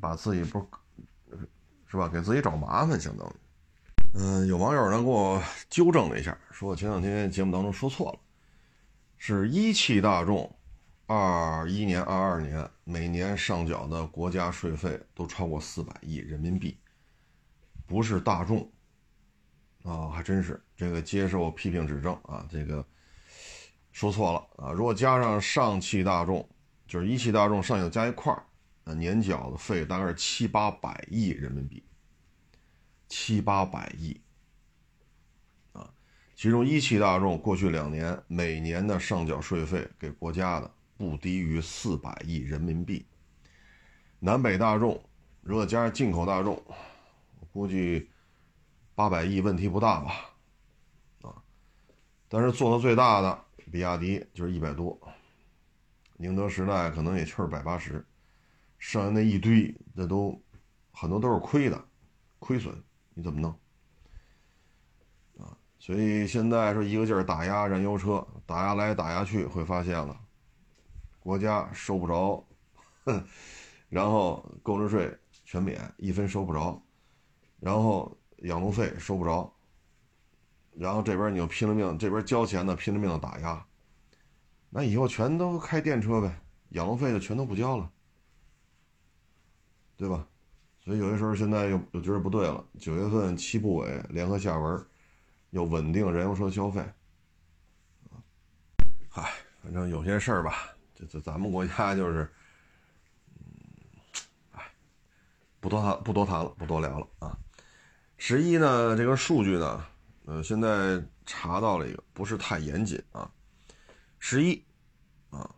[0.00, 0.58] 把自己不
[1.30, 1.48] 是
[1.86, 2.08] 是吧？
[2.08, 3.32] 给自己找麻烦，相当于。
[4.18, 8.18] 嗯，有网友呢给我纠正了一下，说前两天节目当中说错了，
[9.18, 10.50] 是一汽大众，
[11.06, 16.78] 二一年、二二年每年上缴的国家税费都超过四百亿人民币，
[17.86, 18.66] 不是大众，
[19.84, 22.82] 啊，还真是这个接受批评指正啊，这个
[23.92, 26.48] 说错了啊，如果加上上汽大众，
[26.88, 31.84] 就是一汽大众上下加一块儿，年缴的费大概是七八百亿人民币。
[33.08, 34.20] 七八百亿，
[35.72, 35.88] 啊，
[36.34, 43.06] 其中一汽大众过去两年每年的上缴税费给国家的不低于四百亿人民币。
[44.18, 45.00] 南北大众，
[45.42, 46.60] 如果加上进口大众，
[47.38, 48.10] 我估计
[48.94, 50.30] 八百亿问题不大吧，
[51.22, 51.42] 啊，
[52.28, 54.98] 但是做的最大的比亚迪就是一百多，
[56.16, 58.04] 宁德时代可能也就是百八十，
[58.78, 60.42] 剩下那一堆那都
[60.90, 61.84] 很多都是亏的，
[62.40, 62.82] 亏损。
[63.18, 63.50] 你怎么弄
[65.38, 65.56] 啊？
[65.78, 70.20] 所以现在说一个劲儿打压燃油车，打压来打压去，会发现了，
[71.18, 72.46] 国家收不着，
[73.04, 73.24] 哼
[73.88, 76.78] 然后购置税全免，一分收不着，
[77.58, 79.50] 然后养路费收不着，
[80.74, 83.66] 然后这边你又拼了命，这边交钱的拼了命的打压，
[84.68, 86.38] 那以后全都开电车呗，
[86.70, 87.90] 养路费就全都不交了，
[89.96, 90.28] 对吧？
[90.86, 92.64] 所以有些时候现在又又觉得不对了。
[92.78, 94.86] 九月份七部委联合下文，
[95.50, 96.80] 又稳定燃油车消费。
[99.08, 102.32] 嗨，反正有些事儿吧，这这咱们国家就是，
[103.34, 103.42] 嗯，
[104.52, 104.62] 哎，
[105.58, 107.36] 不多谈，不多谈了，不多聊了啊。
[108.16, 109.84] 十一呢，这个数据呢，
[110.26, 113.28] 呃，现在查到了一个不是太严谨啊。
[114.20, 114.64] 十一
[115.30, 115.52] 啊，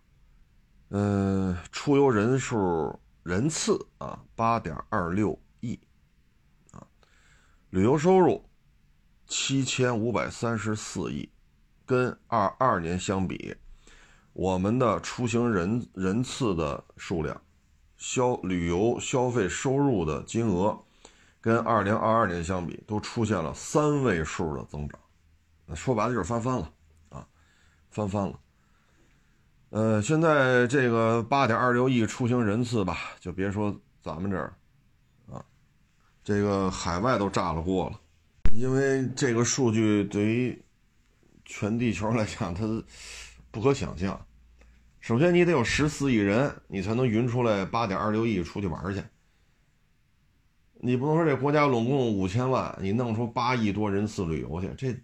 [0.89, 2.99] 嗯，出游人数。
[3.29, 5.79] 人次啊，八点二六亿，
[6.71, 6.87] 啊，
[7.69, 8.43] 旅游收入
[9.27, 11.31] 七千五百三十四亿，
[11.85, 13.55] 跟二二年相比，
[14.33, 17.39] 我们的出行人人次的数量，
[17.99, 20.83] 消旅游消费收入的金额，
[21.39, 24.99] 跟二零二二年相比，都出现了三位数的增长，
[25.67, 26.73] 那说白了就是翻番了，
[27.11, 27.29] 啊，
[27.91, 28.41] 翻番了。
[29.71, 34.55] 呃，现在这个八点二六亿出行人次吧，就别说咱们这儿，
[35.31, 35.45] 啊，
[36.25, 38.01] 这个海外都炸了锅了，
[38.55, 40.63] 因为这个数据对于
[41.45, 42.83] 全地球来讲，它
[43.51, 44.19] 不可想象。
[45.01, 49.03] 首先，你得有十四亿人，你才能匀出来八点二六亿出去玩去。
[50.81, 54.95] 你不能说这国家拢共五千万，你弄出八亿多人次旅游去，这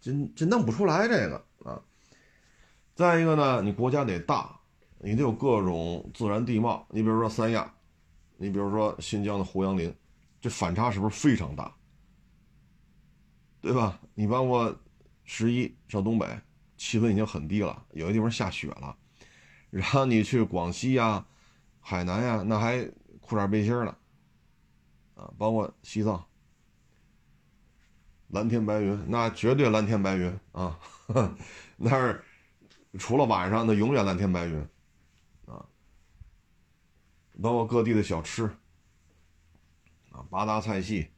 [0.00, 1.44] 这这弄不出来这个。
[3.00, 4.60] 再一个呢，你国家得大，
[4.98, 6.86] 你得有各种自然地貌。
[6.90, 7.72] 你比如说三亚，
[8.36, 9.90] 你比如说新疆的胡杨林，
[10.38, 11.74] 这反差是不是非常大？
[13.62, 13.98] 对吧？
[14.12, 14.78] 你包括
[15.24, 16.26] 十一上东北，
[16.76, 18.94] 气温已经很低了，有些地方下雪了。
[19.70, 21.24] 然后你去广西呀、
[21.80, 22.84] 海南呀，那还
[23.22, 23.96] 裤衩背心呢。
[25.14, 26.22] 啊，包括西藏，
[28.28, 30.78] 蓝天白云，那绝对蓝天白云啊，
[31.78, 32.22] 那是。
[32.98, 34.58] 除了晚上，那永远蓝天白云，
[35.46, 35.64] 啊，
[37.40, 38.44] 包括各地的小吃，
[40.10, 41.08] 啊，八大菜系，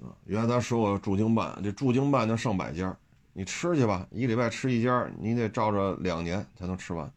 [0.00, 2.96] 啊，原来咱说过驻京办，这驻京办就上百家，
[3.34, 7.12] 你吃去吧，一礼拜吃一家，你得照着两年才能吃完，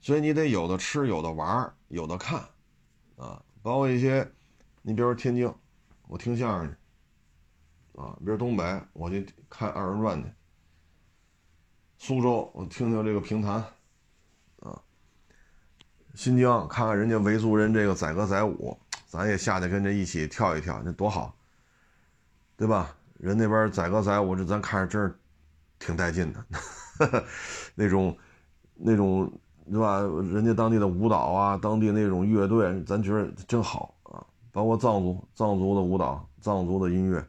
[0.00, 2.40] 所以你得有的吃，有的玩，有的看，
[3.16, 4.28] 啊，包括一些，
[4.82, 5.48] 你比如说天津，
[6.08, 10.28] 我听相声去，啊，比如东北，我去看二人转去。
[11.98, 13.54] 苏州，我听听这个评弹，
[14.60, 14.80] 啊，
[16.14, 21.34] 新疆看看人家维族人这个载歌载舞，咱也下去跟着一起跳一跳，那多好，
[22.56, 22.94] 对吧？
[23.18, 25.18] 人那边载歌载舞，这咱看着真是
[25.78, 26.44] 挺带劲的，
[27.74, 28.16] 那种
[28.74, 29.32] 那种
[29.70, 30.00] 对吧？
[30.30, 34.24] 人家当地的舞蹈啊，当地那种乐队，咱觉得真好啊。
[34.52, 37.26] 包括藏族藏族的舞蹈、藏族的音乐，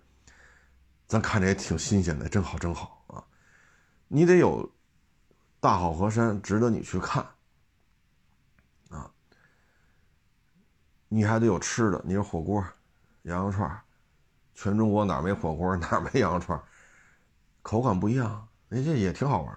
[1.07, 2.96] 咱看着也挺新鲜的，真好真好！
[4.07, 4.69] 你得有
[5.59, 7.25] 大好河山值得你去看
[8.89, 9.11] 啊，
[11.07, 12.65] 你还得有吃的，你有火锅、
[13.23, 13.79] 羊肉串。
[14.59, 16.59] 全中国哪没火锅， 哪没羊肉串，
[17.61, 19.55] 口感不一样，那这也挺好玩，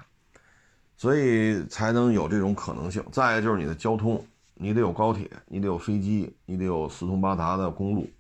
[0.95, 3.03] 所以才能有这种可能性。
[3.11, 4.23] 再就是你的交通，
[4.53, 8.11] 你得有高铁，你得有飞机，你得有四通八达的公路，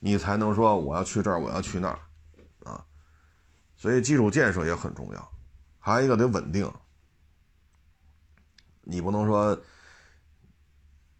[0.00, 2.00] 你才能说我要去这儿，我要去那儿，
[3.76, 5.32] 所以基础建设也很重要，
[5.78, 6.72] 还有一个得稳定，
[8.82, 9.54] 你不能说，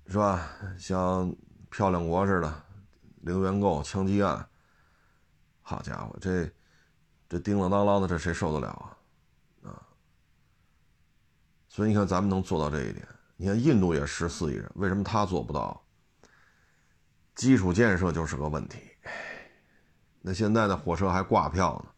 [0.07, 0.49] 是吧？
[0.79, 1.35] 像
[1.71, 2.65] 漂亮国似的，
[3.21, 4.49] 零元购、枪击案。
[5.61, 6.51] 好家伙，这
[7.29, 9.69] 这叮了当啷的，这谁受得了啊？
[9.69, 9.83] 啊！
[11.69, 13.07] 所以你看，咱们能做到这一点。
[13.37, 15.85] 你看印度也十四亿人，为什么他做不到？
[17.35, 18.79] 基础建设就是个问题。
[20.21, 21.91] 那现在的火车还挂票呢，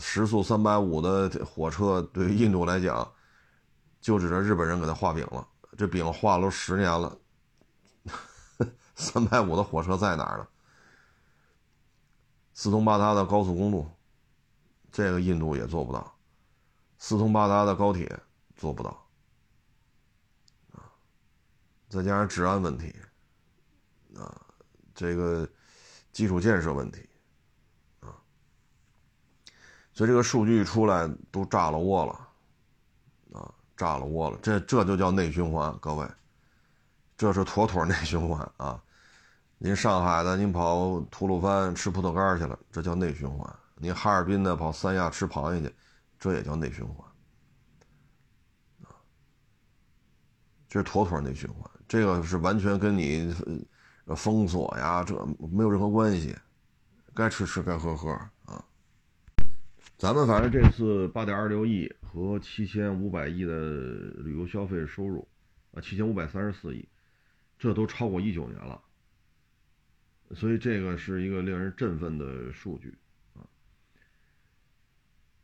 [0.00, 3.12] 时速三百五的火车对于印度来讲，
[4.00, 5.46] 就指着日本人给他画饼了。
[5.76, 7.16] 这饼画了十年了，
[8.96, 10.48] 三百五的火车在哪儿呢？
[12.52, 13.88] 四通八达的高速公路，
[14.90, 16.00] 这个印度也做不到；
[16.98, 18.20] 四通八达的高铁
[18.56, 18.90] 做不到，
[20.72, 20.92] 啊，
[21.88, 22.94] 再加上治安问题，
[24.16, 24.40] 啊，
[24.94, 25.48] 这个
[26.12, 27.08] 基础建设问题，
[30.00, 36.08] 所以这个数据一出来都炸了窝了，啊，炸了窝了，这这就叫内循环，各位，
[37.18, 38.82] 这是妥妥内循环啊。
[39.58, 43.46] 您上海的，您跑吐鲁番吃葡萄干去了，这叫内循环；
[43.76, 45.74] 您哈尔滨的跑三亚吃螃蟹去，
[46.18, 47.06] 这也叫内循环。
[48.84, 48.96] 啊，
[50.66, 53.36] 这是妥妥内循环，这个是完全跟你
[54.16, 55.14] 封锁呀，这
[55.52, 56.34] 没有任何关系。
[57.12, 58.18] 该吃吃，该喝喝。
[60.00, 63.74] 咱们反正这次八点二六亿和七千五百亿的
[64.16, 65.28] 旅游消费收入，
[65.72, 66.88] 啊，七千五百三十四亿，
[67.58, 68.80] 这都超过一九年了。
[70.34, 72.94] 所以这个是一个令人振奋的数据，
[73.34, 73.44] 啊，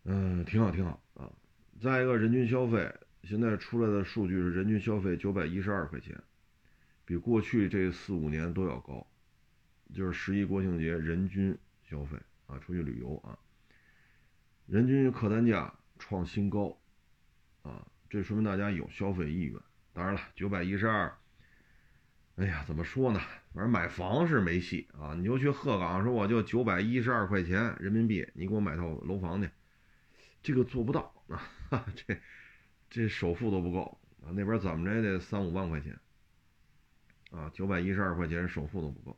[0.04, 1.30] 嗯，挺好，挺好啊。
[1.78, 2.90] 再一个，人均消费
[3.24, 6.18] 现在出来的数据是人均消费九百一十二块钱，
[7.04, 9.06] 比过去这四五年都要高。
[9.92, 13.38] 就是十一国庆节人均消费啊，出去旅游啊，
[14.66, 16.76] 人均客单价创新高，
[17.62, 19.60] 啊，这说明大家有消费意愿。
[19.92, 21.16] 当然了，九百一十二。
[22.34, 23.20] 哎呀，怎么说呢？
[23.54, 25.14] 反正买房是没戏啊！
[25.14, 29.48] 你就去鹤岗说，我就九百一十二块钱人民币，你给我买套楼房去，
[30.42, 31.40] 这个做不到啊！
[31.70, 32.20] 哈哈这
[32.90, 34.28] 这首付都不够啊！
[34.34, 35.98] 那边怎么着也得三五万块钱
[37.30, 37.50] 啊！
[37.54, 39.16] 九百一十二块钱首付都不够。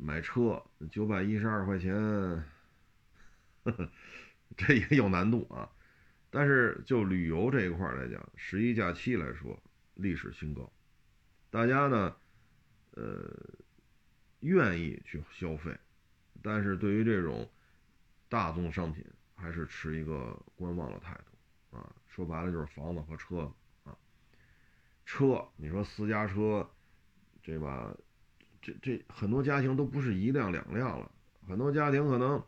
[0.00, 0.60] 买车
[0.90, 1.94] 九百一十二块钱，
[4.56, 5.70] 这也有难度啊！
[6.30, 9.58] 但是就旅游这一块来讲，十一假期来说，
[9.94, 10.70] 历史新高。
[11.50, 12.16] 大家呢，
[12.92, 13.30] 呃，
[14.40, 15.76] 愿意去消费，
[16.42, 17.48] 但是对于这种
[18.28, 19.04] 大宗商品，
[19.34, 21.94] 还是持一个观望的态度啊。
[22.06, 23.52] 说白了就是房子和车
[23.84, 23.96] 啊。
[25.06, 26.68] 车，你说私家车，
[27.42, 27.96] 对吧？
[28.60, 31.10] 这这很多家庭都不是一辆两辆了，
[31.46, 32.44] 很多家庭可能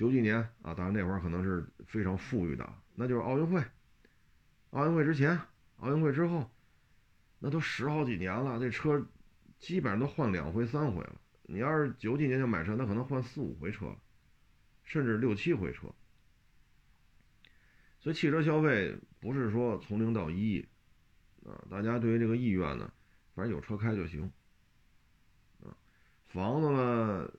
[0.00, 3.62] 九几年啊，当然那会儿可能是非常富裕的，那就是奥运会，
[4.70, 5.38] 奥运会之前，
[5.76, 6.50] 奥运会之后。
[7.38, 9.06] 那都十好几年了，这车
[9.58, 11.20] 基本上都换两回三回了。
[11.42, 13.94] 你要是九几年就买车，那可能换四五回车，
[14.84, 15.88] 甚至六七回车。
[17.98, 20.66] 所以汽车消费不是说从零到一，
[21.44, 22.90] 啊，大家对于这个意愿呢，
[23.34, 24.32] 反正有车开就行。
[25.62, 25.76] 啊，
[26.28, 27.30] 房子呢，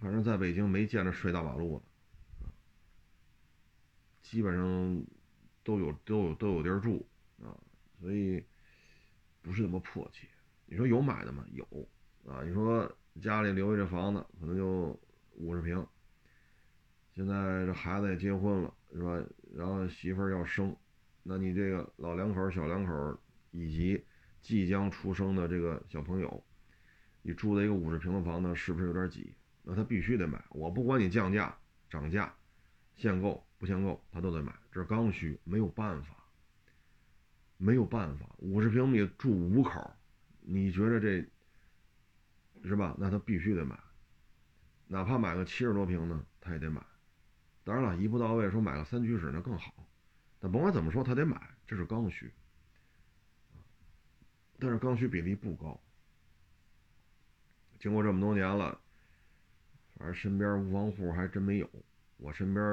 [0.00, 2.48] 反正在北京没见着睡大马路的，
[4.22, 5.04] 基本上
[5.64, 7.04] 都有都有都有地儿住，
[7.42, 7.50] 啊。
[8.00, 8.44] 所以
[9.42, 10.28] 不是那么迫切。
[10.66, 11.44] 你说有买的吗？
[11.52, 11.64] 有
[12.26, 12.44] 啊。
[12.44, 12.90] 你说
[13.20, 14.98] 家里留下这房子可能就
[15.34, 15.84] 五十平，
[17.14, 19.20] 现在这孩子也结婚了，是吧？
[19.52, 20.76] 然后媳妇儿要生，
[21.24, 23.18] 那你这个老两口、小两口
[23.50, 24.04] 以及
[24.40, 26.44] 即将出生的这个小朋友，
[27.22, 29.34] 你住在一个五十平的房子，是不是有点挤？
[29.70, 30.42] 那他必须得买。
[30.48, 31.54] 我不管你降价、
[31.90, 32.34] 涨价、
[32.96, 36.14] 限购不限购，他都得买，这是刚需，没有办法。
[37.58, 39.92] 没有办法，五十平米住五口，
[40.40, 41.28] 你觉得这
[42.66, 42.94] 是吧？
[42.96, 43.76] 那他必须得买，
[44.86, 46.80] 哪怕买个七十多平呢，他也得买。
[47.64, 49.74] 当然了，一步到位，说买个三居室那更好。
[50.38, 52.32] 但甭管怎么说，他得买，这是刚需。
[54.60, 55.78] 但是刚需比例不高。
[57.80, 58.80] 经过这么多年了，
[59.98, 61.68] 而身边无房户还真没有，
[62.16, 62.64] 我身边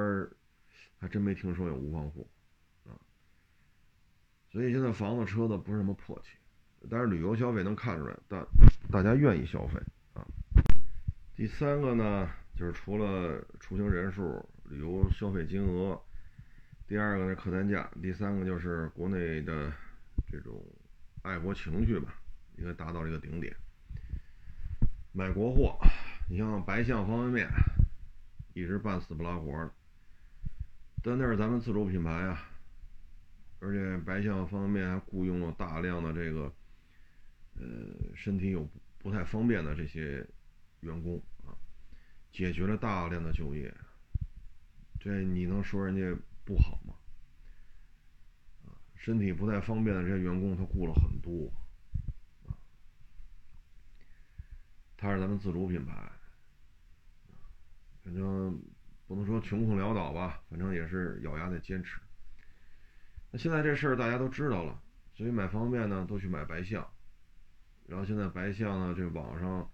[0.99, 2.27] 还真没听说有无房户
[2.85, 2.93] 啊。
[4.51, 6.37] 所以现在房子车子不是什么迫切，
[6.89, 8.45] 但是旅游消费能看出来，大
[8.91, 9.79] 大家愿意消费
[10.13, 10.25] 啊。
[11.35, 16.01] 第三个呢，就是除了出行人数、旅游消费金额，
[16.87, 19.73] 第二个呢客单价，第三个就是国内的
[20.31, 20.63] 这种
[21.23, 22.15] 爱国情绪吧，
[22.57, 23.53] 应该达到这个顶点。
[25.11, 25.77] 买国货，
[26.27, 27.49] 你像白象方便面，
[28.53, 29.71] 一直半死不拉活的，
[31.03, 32.49] 但那是咱们自主品牌啊，
[33.59, 36.51] 而且白象方便面还雇佣了大量的这个，
[37.53, 37.63] 呃，
[38.15, 38.67] 身体有
[38.97, 40.27] 不太方便的这些
[40.79, 41.53] 员工啊，
[42.31, 43.71] 解决了大量的就业，
[44.99, 46.95] 这你能说人家不好吗？
[48.95, 51.53] 身体不太方便的这些员工，他雇了很多。
[54.97, 56.11] 他是咱们自主品牌，
[58.05, 58.61] 反正
[59.07, 61.99] 不能说穷困潦倒吧，反正也是咬牙在坚持。
[63.31, 64.79] 那现在这事儿大家都知道了，
[65.15, 66.87] 所以买方便呢都去买白象，
[67.87, 69.67] 然后现在白象呢这网上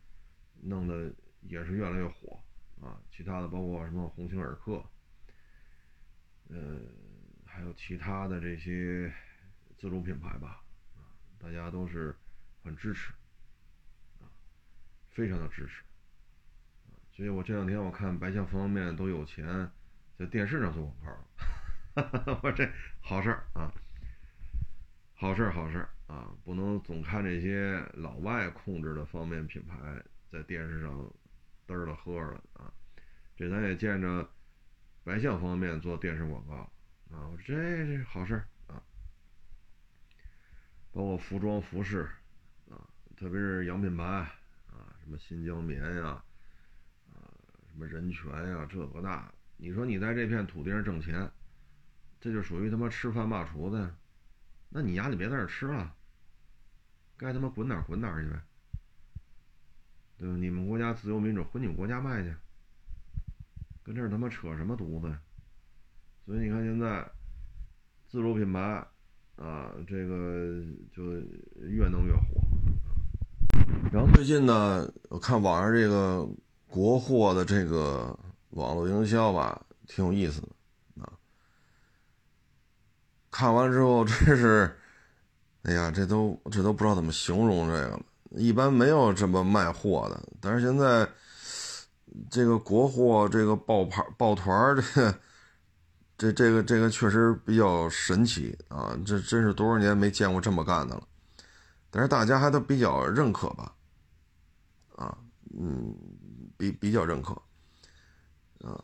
[0.61, 2.39] 弄的也是越来越火
[2.81, 4.81] 啊，其他的包括什么鸿星尔克，
[6.47, 6.79] 呃，
[7.45, 9.13] 还有其他的这些
[9.77, 10.63] 自主品牌吧，
[11.37, 12.15] 大家都是
[12.63, 13.13] 很支持。
[15.13, 15.83] 非常的支持，
[17.21, 19.69] 所以我这两天我看白象方面都有钱
[20.17, 21.15] 在电视上做广
[21.93, 22.67] 告， 我这
[22.99, 23.71] 好事儿啊，
[25.13, 29.77] 好事儿好事儿啊，不能总看这些老外控制的方便面品牌
[30.31, 31.13] 在电视上
[31.67, 32.73] 嘚儿了喝了啊，
[33.37, 34.27] 这咱也见着
[35.03, 36.55] 白象方面做电视广告
[37.15, 38.81] 啊，我说这是好事儿啊，
[40.91, 42.09] 包括服装服饰
[42.67, 44.97] 啊，特别是洋品牌啊。
[45.03, 46.23] 什么新疆棉呀，
[47.71, 51.31] 什么人权呀，这个那，你说你在这片土地上挣钱，
[52.19, 53.95] 这就属于他妈吃饭骂厨子呀，
[54.69, 55.95] 那你丫就别在这吃了，
[57.17, 58.41] 该他妈滚哪滚哪去呗，
[60.17, 60.35] 对吧？
[60.35, 62.35] 你们国家自由民主，回你们国家卖去，
[63.83, 65.17] 跟这儿他妈扯什么犊子？
[66.25, 67.09] 所以你看现在
[68.07, 68.59] 自主品牌
[69.37, 70.61] 啊，这个
[70.93, 71.13] 就
[71.67, 72.41] 越弄越火。
[73.91, 76.27] 然后最近呢，我看网上这个
[76.71, 78.17] 国货的这个
[78.51, 80.47] 网络营销吧，挺有意思的
[81.03, 81.11] 啊。
[83.29, 84.73] 看完之后，真是，
[85.63, 88.01] 哎呀，这都这都不知道怎么形容这个了。
[88.37, 91.05] 一般没有这么卖货的，但是现在
[92.29, 94.73] 这个国货这个抱牌抱团
[96.17, 98.97] 这这这个这个确实比较神奇啊！
[99.05, 101.03] 这真是多少年没见过这么干的了。
[101.89, 103.75] 但是大家还都比较认可吧。
[104.95, 105.17] 啊，
[105.59, 105.93] 嗯，
[106.61, 107.33] 比比较认可，
[108.63, 108.83] 啊，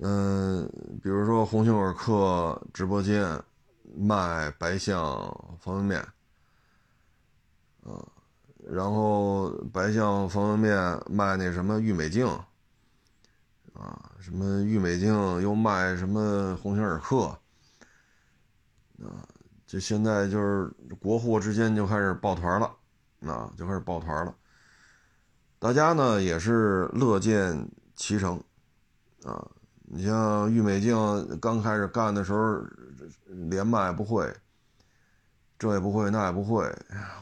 [0.00, 0.68] 嗯，
[1.00, 3.40] 比如说鸿星尔克直播间
[3.96, 5.00] 卖白象
[5.60, 6.00] 方便面，
[7.84, 8.04] 啊，
[8.68, 12.26] 然后白象方便面卖那什么玉美净，
[13.72, 17.26] 啊，什么玉美净又卖什么鸿星尔克，
[18.98, 19.22] 啊，
[19.64, 20.66] 就现在就是
[21.00, 22.66] 国货之间就开始抱团了，
[23.20, 24.34] 啊，就开始抱团了。
[25.64, 28.38] 大家呢也是乐见其成，
[29.24, 29.48] 啊，
[29.84, 30.94] 你像郁美净
[31.40, 32.62] 刚开始干的时候，
[33.48, 34.30] 连麦不会，
[35.58, 36.70] 这也不会那也不会，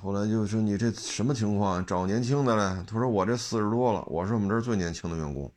[0.02, 1.86] 后来就说你这什么情况？
[1.86, 2.84] 找年轻的嘞？
[2.84, 5.48] 他说我这四十多了，我是我们这儿最年轻的员工。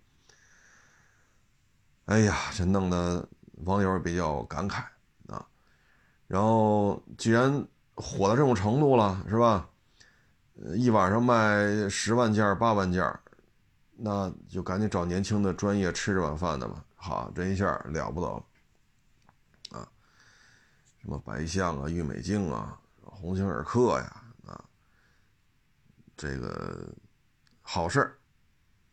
[2.06, 3.28] 哎呀，这弄得
[3.64, 4.84] 网友比较感慨
[5.26, 5.44] 啊。
[6.28, 7.66] 然后既然
[7.96, 9.68] 火到这种程度了，是吧？
[10.76, 13.04] 一晚上卖十万件、八万件，
[13.98, 16.84] 那就赶紧找年轻的、专业吃这碗饭的吧。
[16.96, 18.46] 好，这一下了不得了
[19.78, 19.88] 啊！
[20.98, 24.64] 什么白象啊、玉美净啊、鸿星尔克呀，啊，
[26.16, 26.88] 这个
[27.62, 28.18] 好事儿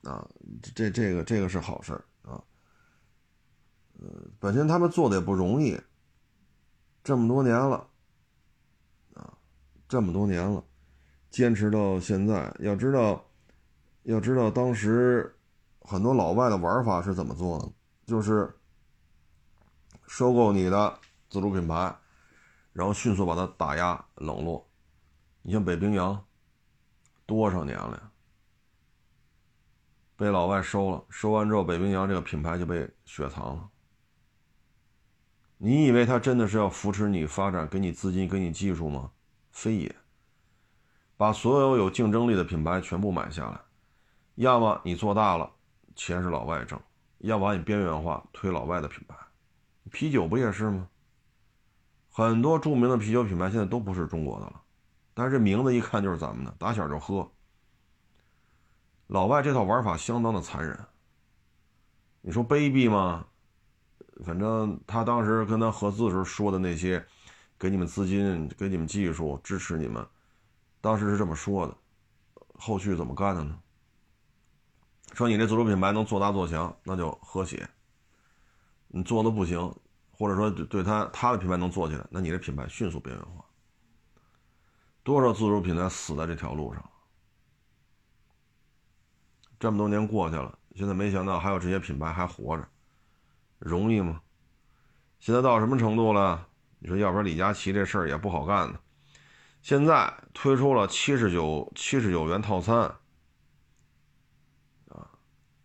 [0.03, 0.29] 啊，
[0.75, 2.43] 这这个这个是好事儿啊。
[4.01, 4.09] 呃，
[4.41, 5.81] 本身他们做的也不容易，
[7.05, 7.89] 这么多年了
[9.15, 9.33] 啊，
[9.89, 10.63] 这么多年了。
[11.33, 13.24] 坚持到现在，要知道，
[14.03, 15.35] 要知道当时
[15.80, 17.72] 很多老外的玩法是怎么做的，
[18.05, 18.55] 就是
[20.07, 21.97] 收购你的自主品牌，
[22.74, 24.68] 然后迅速把它打压冷落。
[25.41, 26.22] 你像北冰洋，
[27.24, 28.11] 多少年了呀？
[30.16, 33.70] 被老外收了，收完之后，北冰洋这个品牌就被雪藏了。
[35.57, 39.12] 你以为他真的是要扶持你发展，给你资金，给你技术吗？
[39.51, 39.97] 非也。
[41.23, 43.61] 把所有有竞争力的品牌全部买下来，
[44.35, 45.49] 要么你做大了，
[45.95, 46.77] 钱是老外挣；
[47.18, 49.14] 要么你边缘化，推老外的品牌。
[49.93, 50.89] 啤酒不也是吗？
[52.11, 54.61] 很多著名的啤酒品牌现在都不是中国的了，
[55.14, 57.31] 但是这名字一看就是咱们的，打小就喝。
[59.07, 60.77] 老外这套玩法相当的残忍。
[62.20, 63.25] 你说卑鄙吗？
[64.25, 67.07] 反正他当时跟他合资的时候说的那些，
[67.57, 70.05] 给你们资金，给你们技术，支持你们。
[70.83, 71.74] 当时是这么说的，
[72.59, 73.59] 后续怎么干的呢？
[75.14, 77.64] 说你这自主品牌能做大做强，那就和谐；
[78.89, 79.74] 你做的不行，
[80.11, 83.45] 或者说对他他的品牌能做起来，那你这品牌迅速边缘化。
[85.05, 86.91] 多少自主品牌死在这条路上？
[89.61, 92.66] 这么多年过去了，现在没想到还有这些品牌还活着，
[93.61, 94.20] 容易吗？
[95.20, 96.49] 现在到什么程度了？
[96.80, 98.80] 你说，要不然李佳琦这事儿也不好干呢。
[99.63, 102.77] 现在推出了七十九七十九元套餐，
[104.89, 105.09] 啊，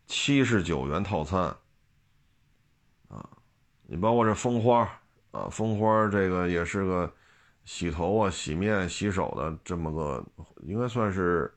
[0.05, 1.57] 七十九元套餐，
[3.07, 3.27] 啊，
[3.87, 4.87] 你包括这蜂花
[5.31, 7.11] 啊，蜂花这个也是个
[7.65, 10.23] 洗头啊、洗面、洗手的这么个，
[10.61, 11.51] 应该算是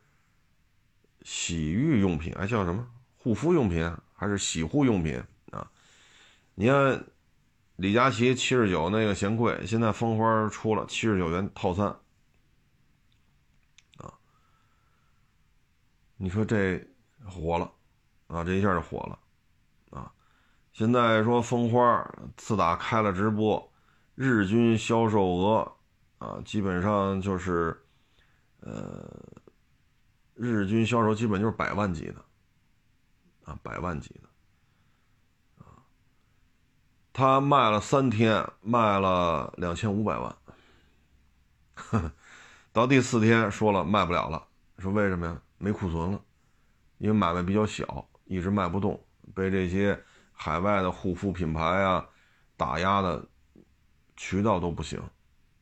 [1.22, 2.88] 洗浴用品，还叫什么
[3.18, 5.70] 护肤用品还是洗护用品啊？
[6.54, 7.04] 你看
[7.76, 11.94] 李佳琦七十九那个嫌贵，现在蜂花出了七十九元套餐。
[16.22, 16.78] 你说这
[17.24, 17.72] 火了
[18.26, 18.44] 啊！
[18.44, 19.18] 这一下就火了
[19.88, 20.12] 啊！
[20.70, 22.06] 现在说蜂花
[22.36, 23.72] 自打开了直播，
[24.14, 25.76] 日均销售额
[26.18, 27.74] 啊，基本上就是
[28.60, 29.02] 呃，
[30.34, 32.22] 日均销售基本就是百万级的
[33.44, 34.28] 啊，百万级的。
[37.14, 40.36] 他卖了三天，卖了两千五百万，
[42.72, 44.46] 到第四天说了卖不了了，
[44.76, 45.40] 说为什么呀？
[45.62, 46.24] 没库存了，
[46.96, 48.98] 因为买卖比较小，一直卖不动，
[49.34, 50.02] 被这些
[50.32, 52.08] 海外的护肤品牌啊
[52.56, 53.28] 打压的，
[54.16, 54.98] 渠道都不行，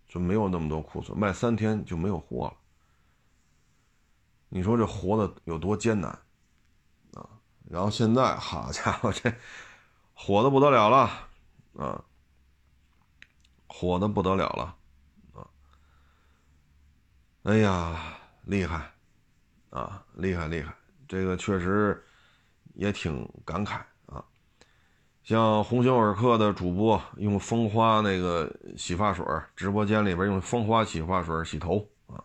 [0.09, 2.57] 就没有那么多库存，卖三天就没有货了。
[4.49, 6.11] 你说这活的有多艰难
[7.14, 7.28] 啊？
[7.68, 9.34] 然后现在，好家伙，这
[10.14, 11.11] 火的不得了了
[11.76, 12.05] 啊，
[13.66, 14.76] 火的不得了了
[15.34, 15.51] 啊！
[17.42, 18.92] 哎呀，厉害！
[19.70, 20.74] 啊，厉害厉害，
[21.06, 22.02] 这个确实
[22.74, 24.24] 也挺感慨啊。
[25.22, 32.24] 像鸿星尔克的主播用蜂花那个洗发水，直播间里边用蜂花洗发水洗头啊。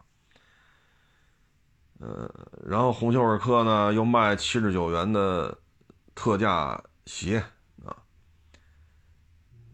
[1.99, 2.29] 呃，
[2.65, 5.57] 然后鸿星尔克呢又卖七十九元的
[6.15, 7.43] 特价鞋
[7.85, 7.95] 啊，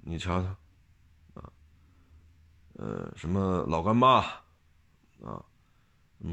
[0.01, 0.47] 你瞧瞧
[1.35, 1.51] 啊，
[2.73, 4.25] 呃，什么老干妈
[5.23, 5.45] 啊。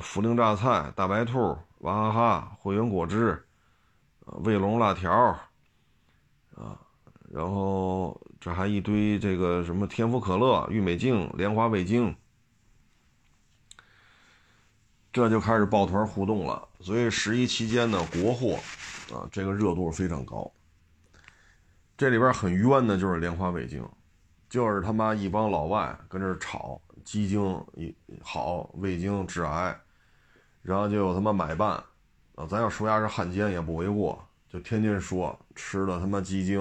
[0.00, 3.40] 涪陵榨菜、大白兔、娃哈哈、汇源果汁，
[4.42, 5.12] 卫龙辣条，
[6.56, 6.76] 啊，
[7.30, 12.14] 然后这还一堆这个什么天府可乐、郁美净、莲花味精，
[15.12, 16.66] 这就开始抱团互动了。
[16.80, 18.58] 所以十一期间呢，国货
[19.14, 20.50] 啊，这个热度非常高。
[21.96, 23.88] 这里边很冤的就是莲花味精，
[24.50, 26.80] 就是他妈一帮老外跟这儿吵。
[27.06, 29.78] 鸡精一好，味精致癌，
[30.60, 31.70] 然后就有他妈买办
[32.34, 32.44] 啊！
[32.50, 36.60] 咱要说牙是汉奸也不为过，就天天说吃了他妈鸡精，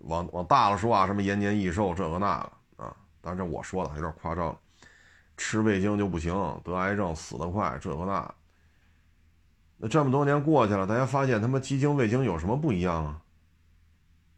[0.00, 2.96] 往往大了说啊，什么延年益寿这个那个啊！
[3.20, 4.58] 当然这我说的有点夸张，
[5.36, 6.34] 吃味精就不行，
[6.64, 8.34] 得癌症死得快，这个那。
[9.76, 13.22] 那这么多年过去了，大家发现他妈鸡精味精有什么不一样啊？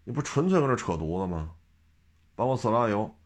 [0.04, 1.52] 你不纯粹搁这扯犊子吗？
[2.34, 3.16] 包括色拉油。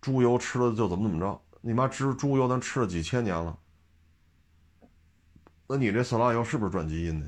[0.00, 1.40] 猪油吃了就怎么怎么着？
[1.60, 3.58] 你妈吃猪油，咱吃了几千年了。
[5.66, 7.26] 那你这色拉油是不是转基因的？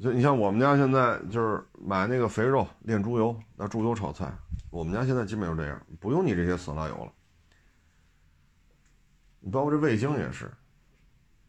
[0.00, 4.30] 就你像我们家现在就是买那个肥肉炼猪油，拿猪油炒菜。
[4.70, 7.10] 我们家现在基本就这样，不用你这些色拉油了。
[9.40, 10.52] 你包括这味精也是，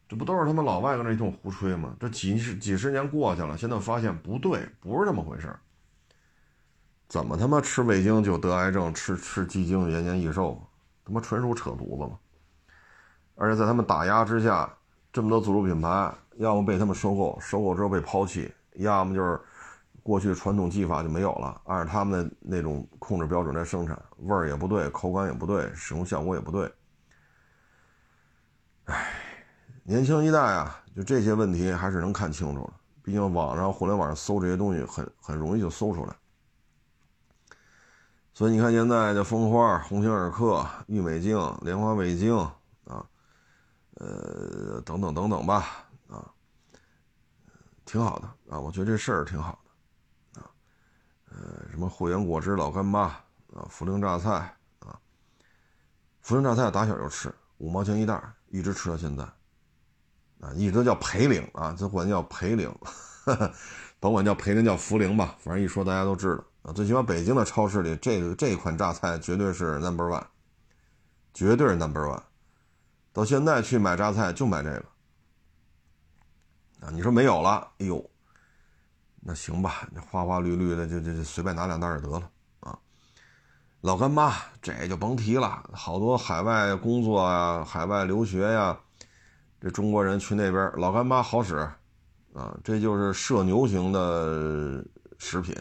[0.07, 1.97] 这不都是他们老外搁那一通胡吹吗？
[1.99, 5.59] 这几十几十年过去了，现在发现不对，不是这么回事儿。
[7.07, 8.93] 怎么他妈吃味精就得癌症？
[8.93, 10.61] 吃吃鸡精延年益寿？
[11.05, 12.19] 他妈纯属扯犊子嘛！
[13.35, 14.69] 而且在他们打压之下，
[15.13, 19.39] 这么多自主品牌，要么被他们收购，收购之后被抛弃，要么就是
[20.03, 26.69] 过去传统技法就没有了，按照他们的那种控制标准来生产，味儿也不对，口感也不对，使用效果也不对。
[28.85, 29.07] 唉，
[29.83, 32.73] 年轻一代啊，就这些问题还是能看清楚的。
[33.01, 36.13] 毕竟网上、互联网上搜这些东西很很容易就搜出来。
[38.37, 42.37] 所以你看现在的蜂花、鸿星尔克、郁美净、莲花味精
[42.85, 43.03] 啊，
[43.95, 45.65] 呃，等等等等吧。
[46.07, 46.23] 啊
[47.83, 49.57] 挺好的啊，我觉得这事儿挺好
[50.35, 50.45] 的，啊，
[51.31, 53.05] 呃，什么汇源果汁老干妈
[53.55, 54.99] 啊，涪陵榨菜啊，
[56.23, 59.23] 涪陵榨菜打小就吃，五毛钱一袋，一直吃到现在，
[60.41, 62.71] 啊，一直叫培陵啊，这管叫培陵，
[63.99, 66.73] 甭管叫培陵叫涪陵吧，反正一说大家都知道啊。
[66.73, 70.23] 最起码北京的超市里，这个这款榨菜绝对是 number one，
[71.33, 72.21] 绝对是 number one，
[73.11, 74.85] 到现在去买榨菜就买这个。
[76.81, 78.07] 啊，你说没有了，哎呦，
[79.21, 82.77] 那行吧，那花花绿绿的，就就就随便拿两袋就得了啊。
[83.81, 88.79] 老干妈这就甭提了，好多海外工作啊、海外留学呀，
[89.59, 91.55] 这中国人去那边，老干妈好使
[92.35, 94.85] 啊，这就是社牛型的
[95.17, 95.55] 食品。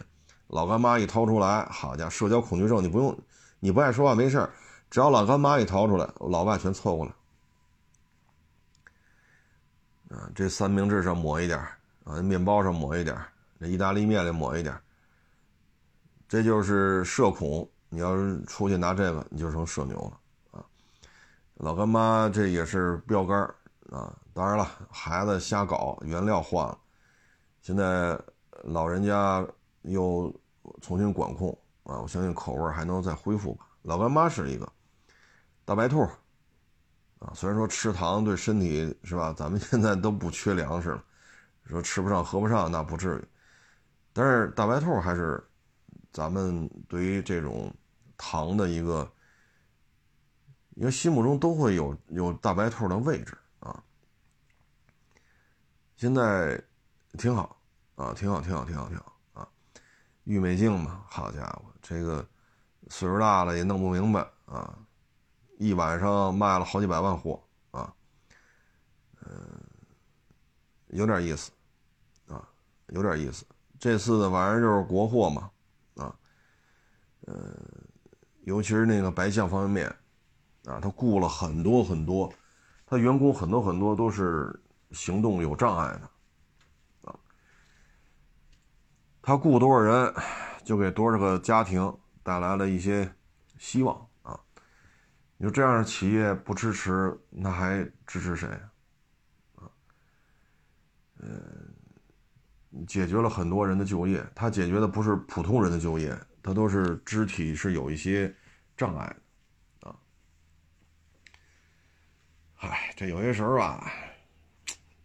[0.47, 3.17] 老干妈一掏出来，好家伙，社交恐惧症你不用，
[3.59, 4.49] 你不爱说话没事
[4.89, 7.11] 只要老干妈一掏出来，老外全凑过来。
[10.17, 11.59] 啊，这三明治上抹一点
[12.05, 13.17] 啊，面包上抹一点
[13.59, 14.79] 这意大利面里抹一点
[16.29, 17.69] 这就是社恐。
[17.89, 20.65] 你要是出去拿这个，你就成社牛了啊。
[21.55, 23.39] 老干妈这也是标杆
[23.89, 24.13] 啊。
[24.33, 26.77] 当然了，孩子瞎搞，原料换了，
[27.61, 28.19] 现在
[28.63, 29.45] 老人家
[29.83, 30.33] 又
[30.81, 31.49] 重新管控
[31.83, 33.67] 啊，我相信口味还能再恢复吧。
[33.83, 34.71] 老干妈是一个
[35.65, 36.07] 大白兔。
[37.19, 39.33] 啊，虽然说吃糖对身体是吧？
[39.33, 41.03] 咱们 现在都不缺粮食了，
[41.63, 43.27] 说吃不上喝不上那不至于，
[44.13, 45.43] 但是大白兔还是
[46.13, 47.73] 咱们对于这种
[48.17, 49.11] 糖的一个，
[50.75, 53.83] 因为心目中都会有有大白兔的位置啊。
[55.95, 56.63] 现在
[57.13, 57.59] 挺好
[57.95, 59.16] 啊，挺好，挺好，挺好，挺好。
[60.27, 62.27] 郁美净嘛，好家伙，这个
[62.89, 64.77] 岁数大了也弄不明白啊。
[65.57, 67.91] 一晚上卖了好几百万货啊，
[69.21, 69.31] 嗯，
[70.87, 71.49] 有点意思，
[72.27, 72.45] 啊，
[72.87, 73.45] 有点意思。
[73.79, 75.49] 这次的玩意儿就是国货嘛，
[75.95, 76.13] 啊，
[77.27, 77.57] 嗯，
[78.41, 79.87] 尤其是那个白象方便
[80.65, 82.31] 面，啊，他雇了很多很多，
[82.85, 84.53] 他员工很多很多都是
[84.91, 86.09] 行动有障碍的，
[87.09, 87.15] 啊，
[89.27, 90.13] 他雇多少人，
[90.63, 93.13] 就给多少个家庭带来了一些
[93.57, 94.39] 希望啊。
[95.35, 98.47] 你说这样的企业不支持，那还支持谁
[99.55, 99.67] 啊？
[101.19, 101.75] 嗯，
[102.87, 108.33] 解决了很多人的就业，他解决的不是普通人的就业，他都是肢体是有一些
[108.77, 109.13] 障碍
[109.81, 109.95] 的啊。
[112.55, 113.91] 嗨，这有些时候吧，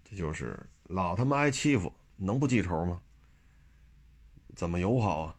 [0.05, 3.01] 这就是老他妈挨欺负，能不记仇吗？
[4.55, 5.37] 怎么友好啊？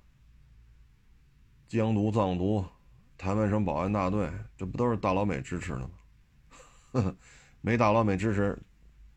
[1.68, 2.66] 疆独、藏独。
[3.16, 5.90] 台湾省保安大队，这不都是大老美支持的吗？
[7.62, 8.60] 没大老美支持，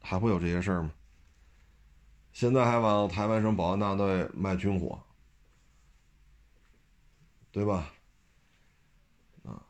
[0.00, 0.92] 还会有这些事儿吗？
[2.32, 5.02] 现在还往台湾省保安大队卖军火，
[7.50, 7.92] 对吧？
[9.42, 9.60] 啊，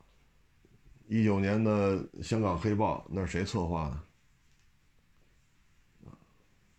[1.07, 6.11] 一九年的香港黑豹，那是谁策划的？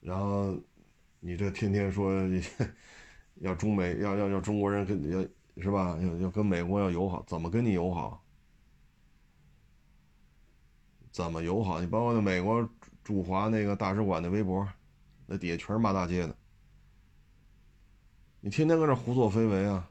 [0.01, 0.55] 然后
[1.19, 2.13] 你这天天说
[3.39, 5.27] 要中美，要要要中国人跟要。
[5.59, 5.97] 是吧？
[5.99, 8.23] 要要跟美国要友好，怎么跟你友好？
[11.11, 11.81] 怎么友好？
[11.81, 12.69] 你包括那美国
[13.03, 14.67] 驻华那个大使馆的微博，
[15.25, 16.37] 那底下全是骂大街的。
[18.39, 19.89] 你天天搁这胡作非为啊！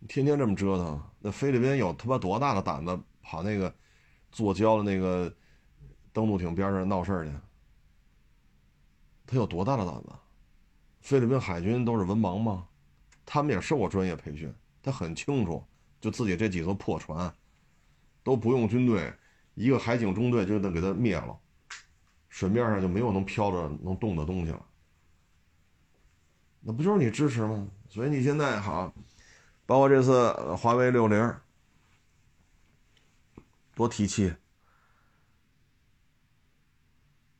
[0.00, 3.72] 你天天这么折腾，那菲律宾有他妈多大的胆子跑那个
[4.32, 5.32] 坐礁的那个
[6.12, 7.32] 登陆艇边上闹事儿去？
[9.26, 10.12] 他有多大的胆子？
[11.00, 12.66] 菲律宾海军都是文盲吗？
[13.26, 14.52] 他们也受过专业培训，
[14.82, 15.62] 他很清楚，
[16.00, 17.32] 就自己这几艘破船，
[18.22, 19.12] 都不用军队，
[19.54, 21.38] 一个海警中队就能给他灭了，
[22.28, 24.66] 水面上就没有能飘着能动的东西了。
[26.60, 27.66] 那不就是你支持吗？
[27.88, 28.92] 所以你现在好，
[29.66, 31.34] 包括这次华为六零，
[33.74, 34.34] 多提气，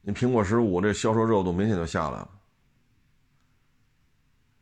[0.06, 2.28] 你苹果十五这销售热度明显就下来了。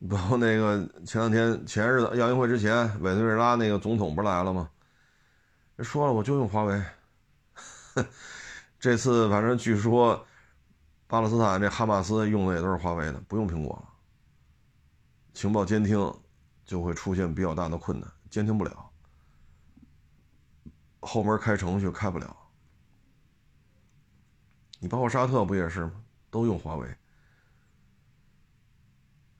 [0.09, 4.71] 包括那个前两天前日子亚运会之前，委内瑞拉那个总统不是来了吗？
[5.79, 6.83] 说了我就用华为。
[8.79, 10.25] 这次反正据说
[11.07, 13.89] 巴勒斯坦这哈马斯用的也都是华为的，不用苹果了。
[15.35, 16.13] 情报监听
[16.65, 18.91] 就会出现比较大的困难，监听不了，
[21.01, 22.37] 后门开程序开不了。
[24.83, 25.93] 你包括沙特不也是吗？
[26.29, 26.89] 都用华为。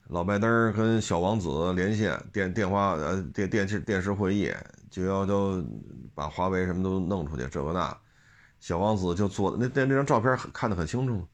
[0.07, 4.49] 老拜登跟小王子连线电电话呃电电视电视会议，
[4.89, 5.61] 就要都
[6.15, 7.97] 把华为什么都弄出去，这个那。
[8.61, 11.27] 小王子就做那那那张照片看得很清楚，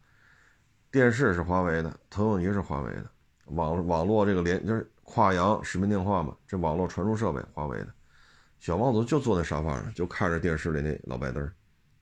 [0.89, 3.05] 电视是华为的，投影仪是华为的，
[3.45, 7.89] 网网络这个连就是跨洋视频电话嘛，这网络传输设备华为的。
[8.59, 11.47] 小王子就坐在沙发上，就看着电视里那老拜登，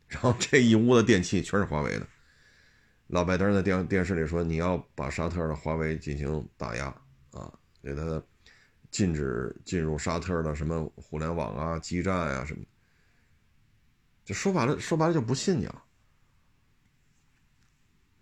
[0.07, 2.07] 然后这一屋的电器全是华为的。
[3.07, 6.85] 老拜登在电电视里说：“你要把沙特的华为进行打压
[7.31, 8.21] 啊，给他
[8.91, 12.63] 禁止进入沙特的什么互联网啊、基站啊什么。”
[14.25, 15.83] 就说白了，说白了就不信你了，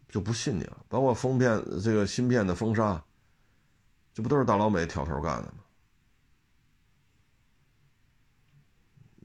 [0.07, 0.85] 就不信你了。
[0.87, 3.03] 包括封片这个芯片的封杀，
[4.13, 5.64] 这不都是大老美挑头干的吗？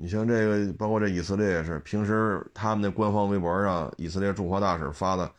[0.03, 5.31] 你像这个，包括这以色列也是，平时他们那官方微博上，以色列驻华大使发的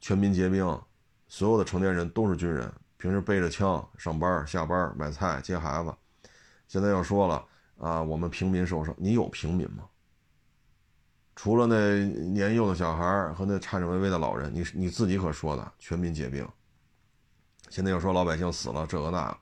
[0.00, 0.64] 全民皆兵，
[1.28, 5.94] 所有的成年人都是军人，平时背着枪上班、下班、买菜、接孩子。
[6.66, 7.44] 现在又说了
[7.76, 9.84] 啊，我们平民受伤，你有平民吗？
[11.36, 16.48] 除了那年幼的小孩和那颤颤巍巍的老人，你你自己可说的全民皆兵。
[17.68, 19.38] 现在又说老百姓死了这个那，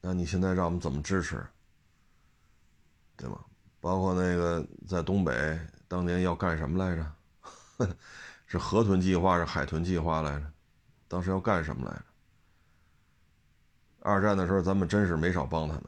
[0.00, 1.46] 那你现在让我们怎么支持？
[3.24, 3.42] 对吗？
[3.80, 5.58] 包括那个在东北
[5.88, 7.96] 当年要干什么来着？
[8.46, 10.52] 是河豚计划是海豚计划来着？
[11.08, 12.04] 当时要干什么来着？
[14.00, 15.84] 二战的时候咱们真是没少帮他们，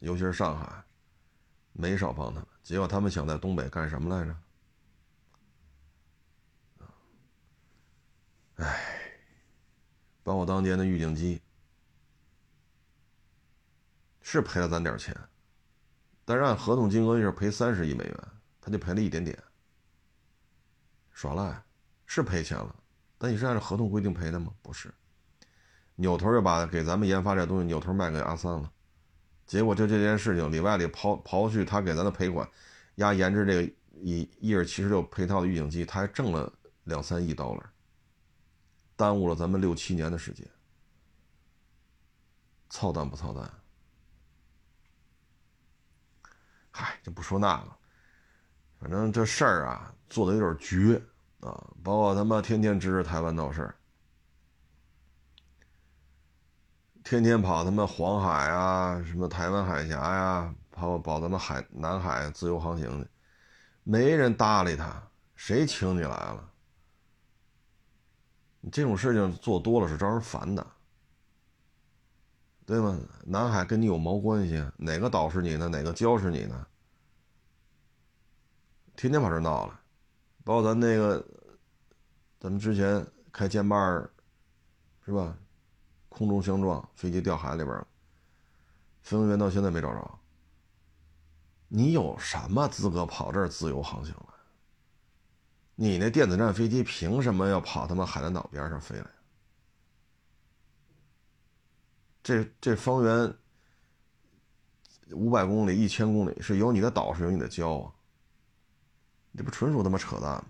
[0.00, 0.82] 尤其是上海。
[1.74, 4.36] 没少帮他们，结果他们想在东北干什么来着？
[8.56, 9.12] 哎，
[10.24, 11.40] 包括当年的预警机，
[14.22, 15.16] 是赔了咱点钱，
[16.28, 18.28] 但是按合同金额是赔三十亿美元，
[18.60, 19.34] 他就赔了一点点，
[21.10, 21.64] 耍赖，
[22.04, 22.76] 是赔钱了，
[23.16, 24.52] 但你是按照合同规定赔的吗？
[24.60, 24.92] 不是，
[25.94, 28.70] 扭头就把给咱们研发这东西扭头卖给阿三了。
[29.46, 32.46] 结果就这件事情里外里刨刨去他给咱的赔款，
[32.96, 36.52] 压研制这个一一尔七十六配套的预警机，他还挣了
[36.84, 37.70] 两三亿刀了，
[38.96, 40.46] 耽误了咱们六七年的时间，
[42.68, 43.50] 操蛋不操蛋？
[46.80, 47.70] 嗨，就不说那个，
[48.80, 50.94] 反正这事儿啊做的有点绝
[51.40, 51.50] 啊，
[51.82, 53.74] 包括他妈天天支持台湾闹事儿。
[57.02, 63.08] 天天跑他妈黄海啊，什么台湾海峡呀，跑跑咱们海南海自由航行的，
[63.82, 65.02] 没人搭理他，
[65.34, 66.48] 谁请你来了？
[68.60, 70.64] 你这种事情做多了是招人烦的，
[72.68, 73.00] 对吗？
[73.24, 74.62] 南海跟你有毛关系？
[74.76, 75.70] 哪个岛是你的？
[75.70, 76.66] 哪个礁是你的？
[78.94, 79.80] 天天跑这闹了，
[80.44, 81.26] 包括咱那个，
[82.38, 84.06] 咱们之前开歼八，
[85.06, 85.34] 是吧？
[86.10, 87.86] 空中相撞，飞机掉海里边了，
[89.00, 90.18] 飞行员到现在没找着。
[91.68, 94.34] 你有什么资格跑这儿自由航行来？
[95.74, 99.06] 你那电子战飞机凭什么要跑他妈海南岛边上飞来？
[102.28, 103.34] 这这方圆
[105.12, 107.90] 五百公里、一千公里是有你的岛，是有你的礁啊？
[109.34, 110.44] 这不纯属他妈扯淡吗？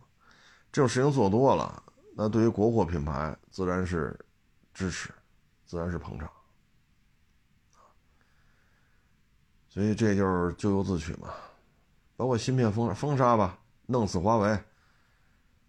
[0.73, 1.81] 这种事情做多了，
[2.17, 4.19] 那对于国货品牌自然是
[4.75, 5.15] 支持。
[5.67, 6.29] 自然是捧场，
[9.69, 11.29] 所以这就是咎由自取嘛。
[12.17, 13.57] 包括芯片封封杀吧，
[13.87, 14.59] 弄死华为，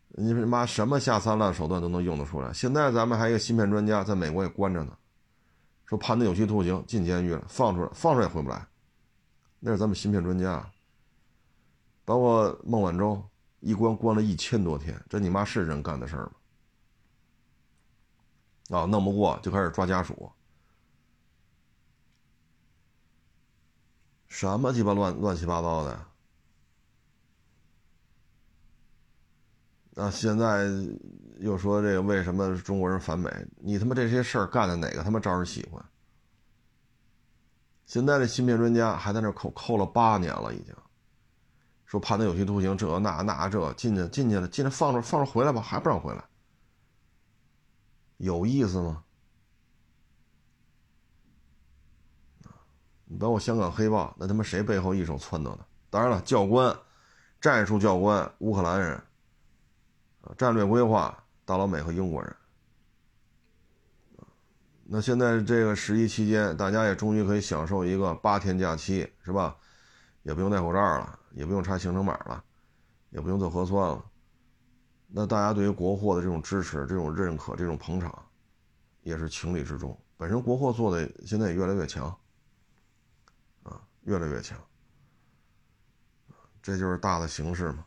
[0.08, 2.52] 你妈什么下三滥手段都能用得出来。
[2.52, 4.98] 现在咱们还有芯片专家在美国也关着呢，
[5.90, 8.64] 说判他有期徒刑，进监狱了，放出来放出来也回不来。
[9.60, 10.72] 那是咱们芯片专家，
[12.06, 13.28] 包括孟晚舟
[13.60, 16.32] 一关关了一千多天，这你妈是人干的事儿
[18.70, 18.78] 吗？
[18.78, 20.32] 啊，弄不过就开始抓家属，
[24.28, 26.06] 什么鸡巴乱乱七八糟的！
[29.96, 30.68] 那，现在
[31.40, 33.30] 又说这个为什么中国人反美？
[33.58, 35.84] 你他妈这些事儿干的哪个他妈招人喜欢？
[37.86, 40.76] 现在的芯片专家还在那扣扣了八年了，已经
[41.86, 46.24] 说判他有期徒刑，这那那这进去进去了，进来放着放着回来吧，还不让回来。
[48.18, 49.04] 有意思吗？
[53.06, 55.66] 你包括香港黑豹，那他妈谁背后一手撺掇的？
[55.90, 56.78] 当然了，教官，
[57.42, 59.02] 战术教官，乌克兰人，
[60.38, 61.19] 战略规划
[61.50, 62.36] 大老美和英国人。
[64.84, 69.58] 那现在这个十一期间，大家也终于可以享受一个八天假期，是吧？
[70.22, 72.44] 也不用戴口罩了，也不用查行程码了，
[73.10, 74.06] 也不用做核酸了。
[75.08, 78.24] 那大家对于国货的这种支持、这种认可、这种捧场，
[79.02, 80.00] 也是情理之中。
[80.18, 82.16] 本身国货做的现在也越来越强，
[83.64, 84.56] 啊，越来越强。
[86.62, 87.84] 这就是大的形势嘛，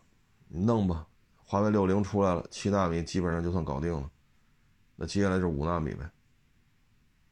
[0.48, 1.06] 你弄吧。
[1.52, 4.10] 华为六零出来了，七纳米基本上就算搞定了，
[4.96, 6.10] 那接下来就是五纳米呗。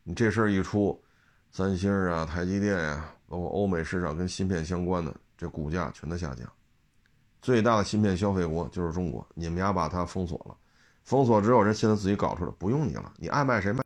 [0.03, 1.03] 你这事儿一出，
[1.51, 6.47] 三星啊、台积电呀，包括欧美市场跟芯片相关的，这股价全都下降。
[7.41, 10.55] 最大的芯片消费国就是中国，你们俩把它封锁了，
[11.03, 13.79] 封锁之后人现在自己搞出来，不用你了，你爱卖谁卖。